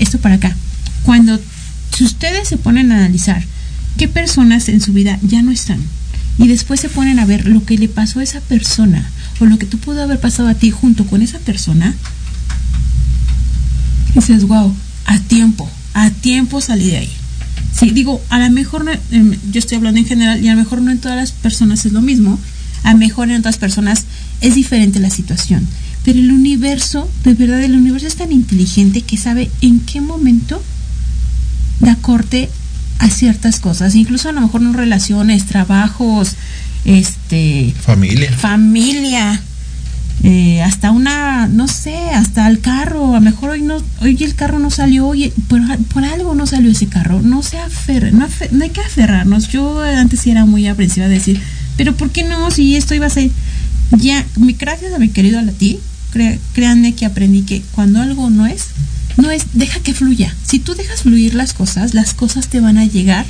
[0.00, 0.56] esto para acá.
[1.04, 1.38] Cuando
[1.94, 3.44] si ustedes se ponen a analizar
[3.96, 5.78] qué personas en su vida ya no están
[6.38, 9.58] y después se ponen a ver lo que le pasó a esa persona o lo
[9.58, 11.94] que tú pudo haber pasado a ti junto con esa persona,
[14.14, 14.74] dices, wow,
[15.06, 17.12] a tiempo, a tiempo salí de ahí.
[17.78, 18.92] Sí, digo, a lo mejor, no,
[19.52, 21.92] yo estoy hablando en general y a lo mejor no en todas las personas es
[21.92, 22.38] lo mismo,
[22.84, 24.04] a lo mejor en otras personas
[24.40, 25.66] es diferente la situación,
[26.04, 30.62] pero el universo, de verdad, el universo es tan inteligente que sabe en qué momento
[31.80, 32.48] da corte
[32.98, 36.34] a ciertas cosas, incluso a lo mejor no relaciones, trabajos,
[36.84, 38.32] este, Familia.
[38.36, 39.42] familia,
[40.22, 44.34] eh, hasta una, no sé, hasta el carro, a lo mejor hoy no, hoy el
[44.34, 48.26] carro no salió, oye, por, por algo no salió ese carro, no se aferre, no,
[48.28, 51.40] afe- no hay que aferrarnos, yo antes sí era muy aprensiva de decir,
[51.76, 52.50] pero ¿por qué no?
[52.50, 53.30] Si esto iba a ser,
[53.98, 55.80] ya, mi, gracias a mi querido Alatí,
[56.14, 58.66] cre- créanme que aprendí que cuando algo no es,
[59.16, 62.78] no es, deja que fluya, si tú dejas fluir las cosas, las cosas te van
[62.78, 63.26] a llegar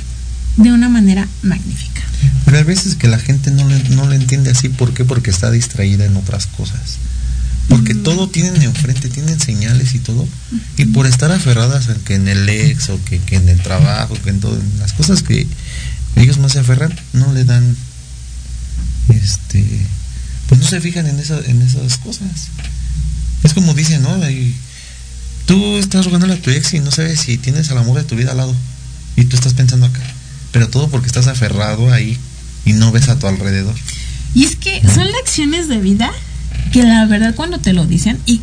[0.57, 2.01] de una manera magnífica.
[2.45, 4.69] Pero hay veces que la gente no le, no le entiende así.
[4.69, 5.03] ¿Por qué?
[5.03, 6.97] Porque está distraída en otras cosas.
[7.67, 10.27] Porque todo tienen enfrente, tienen señales y todo.
[10.77, 14.15] Y por estar aferradas en que en el ex o que, que en el trabajo,
[14.23, 15.47] que en todo, en las cosas que
[16.15, 17.75] ellos más se aferran, no le dan,
[19.09, 19.65] este,
[20.47, 22.49] pues no se fijan en, esa, en esas cosas.
[23.43, 24.13] Es como dicen, ¿no?
[24.23, 24.55] Ahí,
[25.45, 28.15] tú estás rogándole a tu ex y no sabes si tienes al amor de tu
[28.15, 28.55] vida al lado.
[29.15, 30.01] Y tú estás pensando acá.
[30.51, 32.17] Pero todo porque estás aferrado ahí
[32.65, 33.75] y no ves a tu alrededor.
[34.33, 36.11] Y es que son lecciones de vida
[36.71, 38.41] que la verdad cuando te lo dicen, y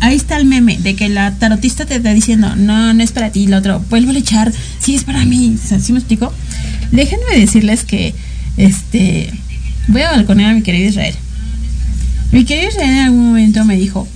[0.00, 3.30] ahí está el meme de que la tarotista te está diciendo, no, no es para
[3.30, 5.98] ti, y la otro, vuelvo a echar, sí es para mí, O sea, ¿sí me
[5.98, 6.32] explico?
[6.90, 8.14] Déjenme decirles que,
[8.56, 9.32] este,
[9.88, 11.14] voy a balconear a mi querido Israel.
[12.32, 14.06] Mi querido Israel en algún momento me dijo,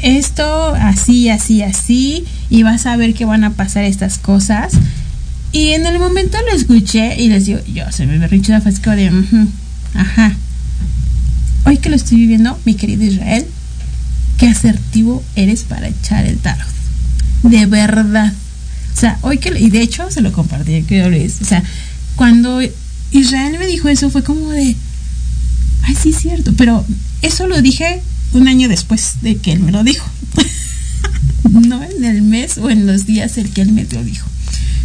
[0.00, 4.72] esto así, así, así, y vas a ver que van a pasar estas cosas.
[5.52, 8.90] Y en el momento lo escuché y les digo, yo se me berrinche la fresco
[8.90, 9.48] de, "Ujú,
[9.94, 10.32] ajá.
[11.66, 13.46] Hoy que lo estoy viviendo, mi querido Israel,
[14.38, 16.66] qué asertivo eres para echar el tarot.
[17.42, 18.32] De verdad.
[18.96, 21.38] O sea, hoy que, y de hecho se lo compartí, Luis.
[21.40, 21.62] O sea,
[22.16, 22.60] cuando
[23.12, 24.76] Israel me dijo eso fue como de,
[25.82, 26.84] ay, sí cierto, pero
[27.22, 28.02] eso lo dije
[28.32, 30.08] un año después de que él me lo dijo.
[31.50, 34.26] no en el mes o en los días el que él me lo dijo.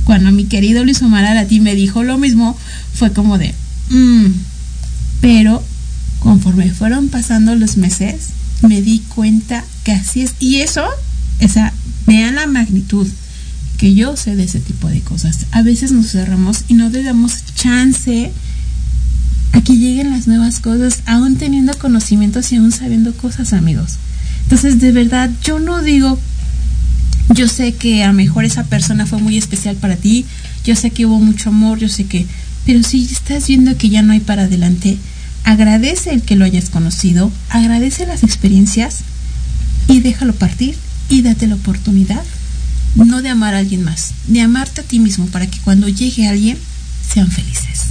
[0.03, 2.57] Cuando mi querido Luis Omar Arati me dijo lo mismo,
[2.93, 3.53] fue como de,
[3.89, 4.27] "Mm".
[5.21, 5.63] pero
[6.19, 8.29] conforme fueron pasando los meses,
[8.61, 10.33] me di cuenta que así es.
[10.39, 10.83] Y eso,
[11.41, 11.73] o sea,
[12.07, 13.07] vean la magnitud
[13.77, 15.45] que yo sé de ese tipo de cosas.
[15.51, 18.31] A veces nos cerramos y no le damos chance
[19.55, 23.93] a que lleguen las nuevas cosas, aún teniendo conocimientos y aún sabiendo cosas, amigos.
[24.43, 26.19] Entonces, de verdad, yo no digo,
[27.29, 30.25] yo sé que a lo mejor esa persona fue muy especial para ti,
[30.65, 32.25] yo sé que hubo mucho amor, yo sé que,
[32.65, 34.97] pero si estás viendo que ya no hay para adelante,
[35.45, 38.99] agradece el que lo hayas conocido, agradece las experiencias
[39.87, 40.75] y déjalo partir
[41.07, 42.23] y date la oportunidad
[42.95, 46.27] no de amar a alguien más, de amarte a ti mismo para que cuando llegue
[46.27, 46.57] alguien
[47.07, 47.85] sean felices.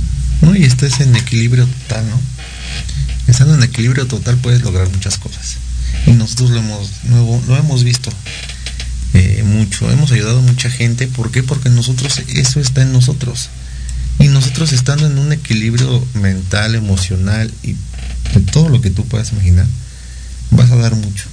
[0.56, 2.20] Y estés en equilibrio total, ¿no?
[3.26, 5.56] Estando en equilibrio total puedes lograr muchas cosas.
[6.06, 8.10] Y nosotros lo hemos, lo, lo hemos visto
[9.14, 11.06] eh, mucho, hemos ayudado a mucha gente.
[11.06, 11.42] ¿Por qué?
[11.42, 13.48] Porque nosotros, eso está en nosotros.
[14.18, 17.76] Y nosotros estando en un equilibrio mental, emocional y
[18.34, 19.66] de todo lo que tú puedas imaginar,
[20.50, 21.26] vas a dar mucho.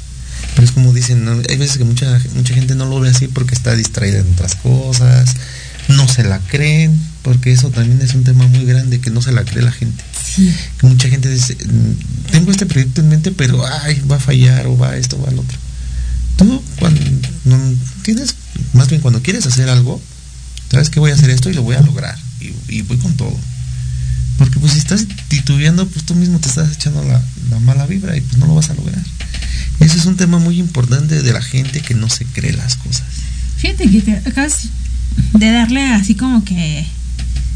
[0.55, 3.55] Pero es como dicen, hay veces que mucha, mucha gente no lo ve así porque
[3.55, 5.35] está distraída en otras cosas,
[5.87, 9.31] no se la creen, porque eso también es un tema muy grande, que no se
[9.31, 10.03] la cree la gente.
[10.79, 14.67] Que mucha gente dice, "Mm, tengo este proyecto en mente, pero ay, va a fallar,
[14.67, 15.57] o va esto, o va lo otro.
[16.37, 17.01] Tú cuando
[17.45, 17.59] no,
[18.01, 18.35] tienes,
[18.73, 20.01] más bien cuando quieres hacer algo,
[20.71, 23.15] sabes que voy a hacer esto y lo voy a lograr, y, y voy con
[23.15, 23.37] todo.
[24.37, 28.17] Porque pues si estás titubeando, pues tú mismo te estás echando la, la mala vibra
[28.17, 29.03] y pues no lo vas a lograr.
[29.79, 33.03] Ese es un tema muy importante de la gente que no se cree las cosas.
[33.57, 34.69] Fíjate que te acabas
[35.33, 36.85] de darle así como que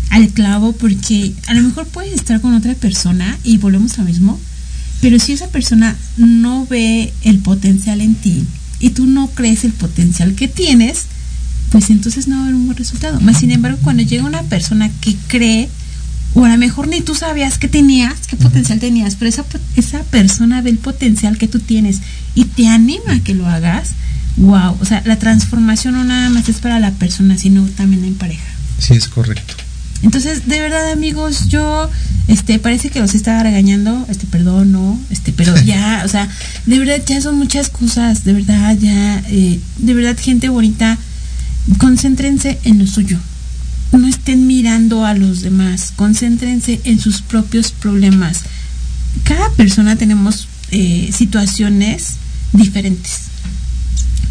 [0.10, 4.08] al clavo porque a lo mejor puedes estar con otra persona y volvemos a lo
[4.08, 4.40] mismo,
[5.02, 8.46] pero si esa persona no ve el potencial en ti
[8.80, 11.04] y tú no crees el potencial que tienes,
[11.70, 13.20] pues entonces no va a haber un buen resultado.
[13.20, 15.70] Más sin embargo, cuando llega una persona que cree,
[16.34, 19.46] o a lo mejor ni tú sabías que tenías, qué potencial tenías, pero esa,
[19.76, 22.02] esa persona ve el potencial que tú tienes
[22.34, 23.92] y te anima a que lo hagas,
[24.38, 28.16] wow, o sea, la transformación no nada más es para la persona, sino también en
[28.16, 28.44] pareja.
[28.80, 29.65] Sí, es correcto.
[30.06, 31.90] Entonces, de verdad, amigos, yo,
[32.28, 36.30] este, parece que los estaba regañando, este, perdón, no, este, pero ya, o sea,
[36.68, 41.00] de verdad, ya son muchas cosas, de verdad, ya, eh, de verdad, gente bonita,
[41.80, 43.18] concéntrense en lo suyo.
[43.94, 48.42] No estén mirando a los demás, concéntrense en sus propios problemas.
[49.24, 52.12] Cada persona tenemos eh, situaciones
[52.54, 53.22] diferentes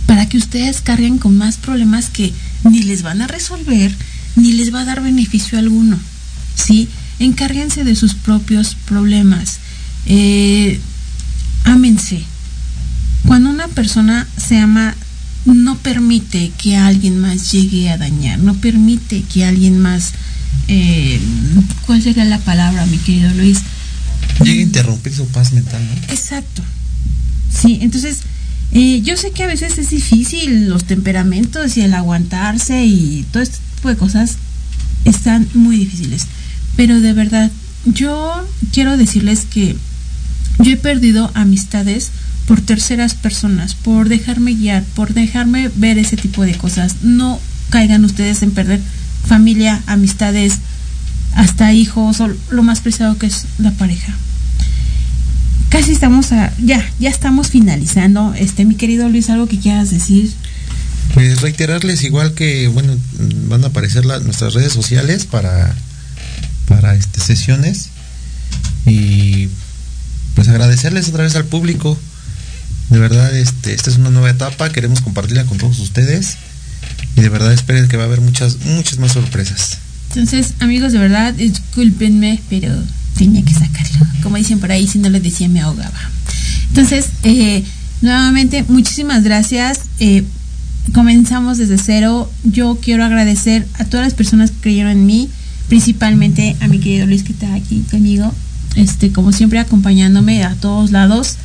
[0.07, 3.93] para que ustedes carguen con más problemas que ni les van a resolver
[4.37, 5.99] ni les va a dar beneficio alguno.
[6.55, 6.89] ¿Sí?
[7.19, 9.59] Encárguense de sus propios problemas.
[10.07, 10.81] Eh,
[11.65, 12.23] ámense.
[13.27, 14.95] Cuando una persona se ama,
[15.45, 20.13] no permite que alguien más llegue a dañar, no permite que alguien más.
[20.69, 21.21] eh,
[21.87, 23.59] ¿Cuál sería la palabra, mi querido Luis?
[24.43, 26.13] Llega a interrumpir su paz mental, ¿no?
[26.13, 26.63] Exacto.
[27.51, 28.21] Sí, entonces
[28.73, 33.43] eh, yo sé que a veces es difícil los temperamentos y el aguantarse y todo
[33.43, 33.59] este
[33.89, 34.39] de cosas
[35.05, 36.27] están muy difíciles.
[36.77, 37.51] Pero de verdad,
[37.85, 38.33] yo
[38.73, 39.77] quiero decirles que
[40.59, 42.11] yo he perdido amistades
[42.47, 46.97] por terceras personas, por dejarme guiar, por dejarme ver ese tipo de cosas.
[47.03, 48.81] No caigan ustedes en perder
[49.27, 50.59] familia, amistades,
[51.35, 54.15] hasta hijos o lo más preciado que es la pareja.
[55.71, 58.33] Casi estamos a, ya, ya estamos finalizando.
[58.35, 60.33] Este, mi querido Luis, algo que quieras decir.
[61.15, 62.97] Pues reiterarles igual que, bueno,
[63.49, 65.73] van a aparecer la- nuestras redes sociales para,
[66.69, 67.89] para este, sesiones
[68.87, 69.49] y
[70.35, 71.97] pues agradecerles otra vez al público.
[72.91, 76.37] De verdad, este, esta es una nueva etapa, queremos compartirla con todos ustedes
[77.17, 79.79] y de verdad esperen que va a haber muchas, muchas más sorpresas.
[80.09, 82.73] Entonces, amigos, de verdad, discúlpenme, pero
[83.17, 84.07] tenía que sacarlo.
[84.23, 85.99] Como dicen por ahí, si no lo decía me ahogaba.
[86.69, 87.65] Entonces, eh,
[88.03, 89.81] nuevamente, muchísimas gracias.
[90.01, 90.25] Eh,
[90.93, 92.31] comenzamos desde cero.
[92.45, 95.29] Yo quiero agradecer a todas las personas que creyeron en mí,
[95.69, 98.33] principalmente a mi querido Luis que está aquí conmigo,
[98.77, 101.37] este, como siempre acompañándome a todos lados.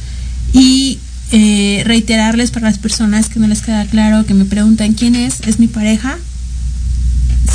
[0.53, 0.99] Y
[1.31, 5.41] eh, reiterarles para las personas que no les queda claro, que me preguntan quién es,
[5.41, 6.17] es mi pareja.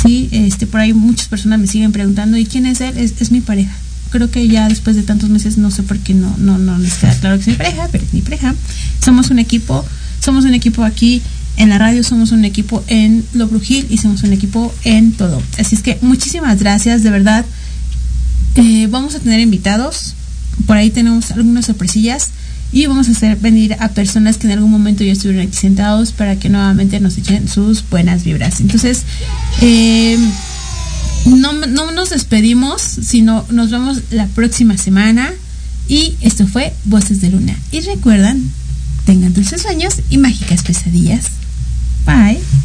[0.01, 2.97] Sí, este, por ahí muchas personas me siguen preguntando, ¿y quién es él?
[2.97, 3.73] Es, es mi pareja.
[4.11, 6.93] Creo que ya después de tantos meses no sé por qué no, no, no les
[6.95, 8.55] queda claro que es mi pareja, pero es mi pareja.
[9.03, 9.85] Somos un equipo,
[10.21, 11.21] somos un equipo aquí
[11.57, 15.41] en la radio, somos un equipo en Lo Brujil y somos un equipo en todo.
[15.57, 17.45] Así es que muchísimas gracias, de verdad.
[18.55, 20.15] Eh, vamos a tener invitados,
[20.65, 22.29] por ahí tenemos algunas sorpresillas
[22.71, 26.11] y vamos a hacer venir a personas que en algún momento ya estuvieron aquí sentados
[26.11, 28.59] para que nuevamente nos echen sus buenas vibras.
[28.59, 29.03] Entonces,
[29.61, 30.17] eh,
[31.25, 35.31] no, no nos despedimos, sino nos vemos la próxima semana.
[35.87, 37.55] Y esto fue Voces de Luna.
[37.71, 38.41] Y recuerdan,
[39.05, 41.25] tengan dulces sueños y mágicas pesadillas.
[42.05, 42.64] 拜。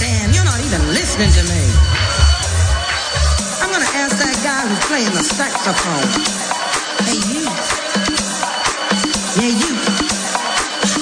[0.00, 1.62] Damn, you're not even listening to me.
[3.62, 6.08] I'm gonna ask that guy who's playing the saxophone.
[7.06, 7.44] Hey, you.
[9.38, 9.72] Yeah, you.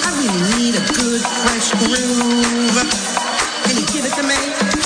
[0.02, 2.76] I really need a good, fresh groove.
[3.64, 4.81] Can you give it to me?